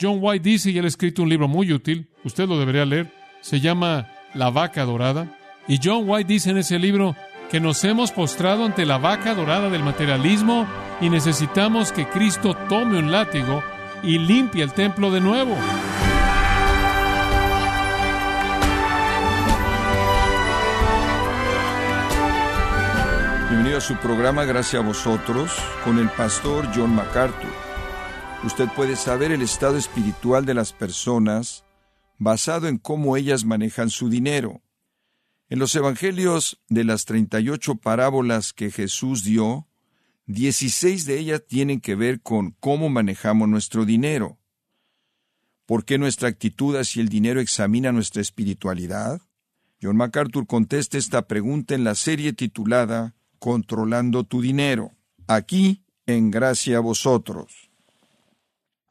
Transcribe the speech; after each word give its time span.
John 0.00 0.18
White 0.20 0.48
dice, 0.48 0.70
y 0.70 0.78
él 0.78 0.84
ha 0.84 0.88
escrito 0.88 1.22
un 1.22 1.28
libro 1.28 1.48
muy 1.48 1.72
útil, 1.72 2.06
usted 2.22 2.46
lo 2.48 2.56
debería 2.56 2.84
leer, 2.84 3.12
se 3.40 3.58
llama 3.58 4.06
La 4.32 4.48
vaca 4.48 4.84
dorada. 4.84 5.26
Y 5.66 5.80
John 5.82 6.04
White 6.06 6.32
dice 6.32 6.50
en 6.50 6.58
ese 6.58 6.78
libro 6.78 7.16
que 7.50 7.58
nos 7.58 7.82
hemos 7.82 8.12
postrado 8.12 8.64
ante 8.64 8.86
la 8.86 8.98
vaca 8.98 9.34
dorada 9.34 9.70
del 9.70 9.82
materialismo 9.82 10.68
y 11.00 11.10
necesitamos 11.10 11.90
que 11.90 12.06
Cristo 12.06 12.56
tome 12.68 12.96
un 13.00 13.10
látigo 13.10 13.64
y 14.04 14.18
limpie 14.18 14.62
el 14.62 14.72
templo 14.72 15.10
de 15.10 15.20
nuevo. 15.20 15.56
Bienvenido 23.48 23.78
a 23.78 23.80
su 23.80 23.96
programa 23.96 24.44
Gracias 24.44 24.80
a 24.80 24.86
vosotros 24.86 25.50
con 25.82 25.98
el 25.98 26.08
pastor 26.10 26.68
John 26.72 26.94
MacArthur. 26.94 27.67
Usted 28.44 28.68
puede 28.76 28.94
saber 28.94 29.32
el 29.32 29.42
estado 29.42 29.76
espiritual 29.76 30.46
de 30.46 30.54
las 30.54 30.72
personas 30.72 31.64
basado 32.18 32.68
en 32.68 32.78
cómo 32.78 33.16
ellas 33.16 33.44
manejan 33.44 33.90
su 33.90 34.08
dinero. 34.08 34.62
En 35.48 35.58
los 35.58 35.74
evangelios 35.74 36.60
de 36.68 36.84
las 36.84 37.04
38 37.04 37.76
parábolas 37.76 38.52
que 38.52 38.70
Jesús 38.70 39.24
dio, 39.24 39.66
16 40.26 41.04
de 41.04 41.18
ellas 41.18 41.42
tienen 41.48 41.80
que 41.80 41.96
ver 41.96 42.20
con 42.20 42.52
cómo 42.60 42.88
manejamos 42.88 43.48
nuestro 43.48 43.84
dinero. 43.84 44.38
¿Por 45.66 45.84
qué 45.84 45.98
nuestra 45.98 46.28
actitud 46.28 46.76
hacia 46.76 47.02
el 47.02 47.08
dinero 47.08 47.40
examina 47.40 47.90
nuestra 47.90 48.22
espiritualidad? 48.22 49.20
John 49.82 49.96
MacArthur 49.96 50.46
contesta 50.46 50.96
esta 50.96 51.26
pregunta 51.26 51.74
en 51.74 51.82
la 51.82 51.96
serie 51.96 52.32
titulada 52.32 53.16
Controlando 53.40 54.24
tu 54.24 54.40
dinero, 54.40 54.92
aquí 55.26 55.84
en 56.06 56.30
Gracia 56.30 56.78
a 56.78 56.80
vosotros. 56.80 57.67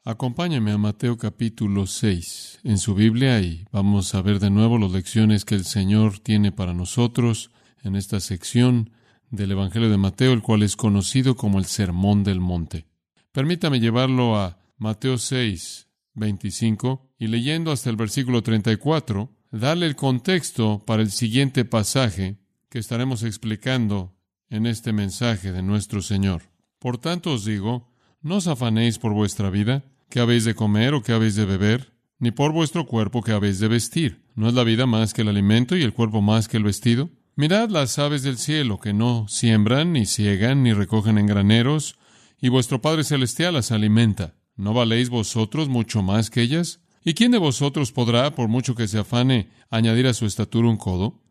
Acompáñame 0.08 0.72
a 0.72 0.78
Mateo 0.78 1.18
capítulo 1.18 1.86
6 1.86 2.60
en 2.64 2.78
su 2.78 2.94
Biblia 2.94 3.42
y 3.42 3.66
vamos 3.70 4.14
a 4.14 4.22
ver 4.22 4.40
de 4.40 4.48
nuevo 4.48 4.78
las 4.78 4.92
lecciones 4.92 5.44
que 5.44 5.54
el 5.54 5.66
Señor 5.66 6.18
tiene 6.18 6.50
para 6.50 6.72
nosotros 6.72 7.50
en 7.82 7.94
esta 7.94 8.18
sección 8.18 8.88
del 9.30 9.50
Evangelio 9.50 9.90
de 9.90 9.98
Mateo, 9.98 10.32
el 10.32 10.40
cual 10.40 10.62
es 10.62 10.76
conocido 10.76 11.36
como 11.36 11.58
el 11.58 11.66
Sermón 11.66 12.24
del 12.24 12.40
Monte. 12.40 12.86
Permítame 13.32 13.80
llevarlo 13.80 14.38
a 14.38 14.58
Mateo 14.78 15.18
6, 15.18 15.88
25 16.14 17.12
y 17.18 17.26
leyendo 17.26 17.70
hasta 17.70 17.90
el 17.90 17.96
versículo 17.96 18.42
34, 18.42 19.30
darle 19.50 19.84
el 19.84 19.94
contexto 19.94 20.82
para 20.86 21.02
el 21.02 21.10
siguiente 21.10 21.66
pasaje 21.66 22.38
que 22.70 22.78
estaremos 22.78 23.24
explicando 23.24 24.16
en 24.48 24.64
este 24.64 24.94
mensaje 24.94 25.52
de 25.52 25.60
nuestro 25.60 26.00
Señor. 26.00 26.44
Por 26.78 26.96
tanto 26.96 27.34
os 27.34 27.44
digo, 27.44 27.92
no 28.22 28.36
os 28.36 28.46
afanéis 28.46 28.98
por 28.98 29.12
vuestra 29.12 29.50
vida, 29.50 29.84
que 30.08 30.20
habéis 30.20 30.44
de 30.44 30.54
comer 30.54 30.94
o 30.94 31.02
que 31.02 31.12
habéis 31.12 31.34
de 31.34 31.44
beber, 31.44 31.92
ni 32.18 32.30
por 32.30 32.52
vuestro 32.52 32.86
cuerpo 32.86 33.22
que 33.22 33.32
habéis 33.32 33.58
de 33.58 33.68
vestir. 33.68 34.22
¿No 34.34 34.48
es 34.48 34.54
la 34.54 34.64
vida 34.64 34.86
más 34.86 35.14
que 35.14 35.22
el 35.22 35.28
alimento 35.28 35.76
y 35.76 35.82
el 35.82 35.92
cuerpo 35.92 36.20
más 36.22 36.48
que 36.48 36.56
el 36.56 36.64
vestido? 36.64 37.10
Mirad 37.36 37.70
las 37.70 37.98
aves 37.98 38.22
del 38.22 38.38
cielo, 38.38 38.80
que 38.80 38.92
no 38.92 39.26
siembran, 39.28 39.92
ni 39.92 40.06
ciegan, 40.06 40.62
ni 40.62 40.72
recogen 40.72 41.18
en 41.18 41.26
graneros, 41.26 41.96
y 42.40 42.48
vuestro 42.48 42.80
Padre 42.80 43.04
Celestial 43.04 43.54
las 43.54 43.70
alimenta. 43.70 44.34
¿No 44.56 44.74
valéis 44.74 45.08
vosotros 45.08 45.68
mucho 45.68 46.02
más 46.02 46.30
que 46.30 46.42
ellas? 46.42 46.80
¿Y 47.04 47.14
quién 47.14 47.30
de 47.30 47.38
vosotros 47.38 47.92
podrá, 47.92 48.34
por 48.34 48.48
mucho 48.48 48.74
que 48.74 48.88
se 48.88 48.98
afane, 48.98 49.50
añadir 49.70 50.08
a 50.08 50.14
su 50.14 50.26
estatura 50.26 50.68
un 50.68 50.76
codo? 50.76 51.22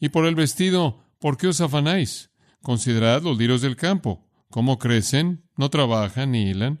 Y 0.00 0.08
por 0.08 0.24
el 0.24 0.34
vestido, 0.34 1.04
¿por 1.18 1.36
qué 1.36 1.48
os 1.48 1.60
afanáis? 1.60 2.30
Considerad 2.62 3.22
los 3.22 3.36
lirios 3.36 3.60
del 3.60 3.76
campo, 3.76 4.26
cómo 4.48 4.78
crecen, 4.78 5.44
no 5.56 5.68
trabajan 5.68 6.32
ni 6.32 6.50
hilan. 6.50 6.80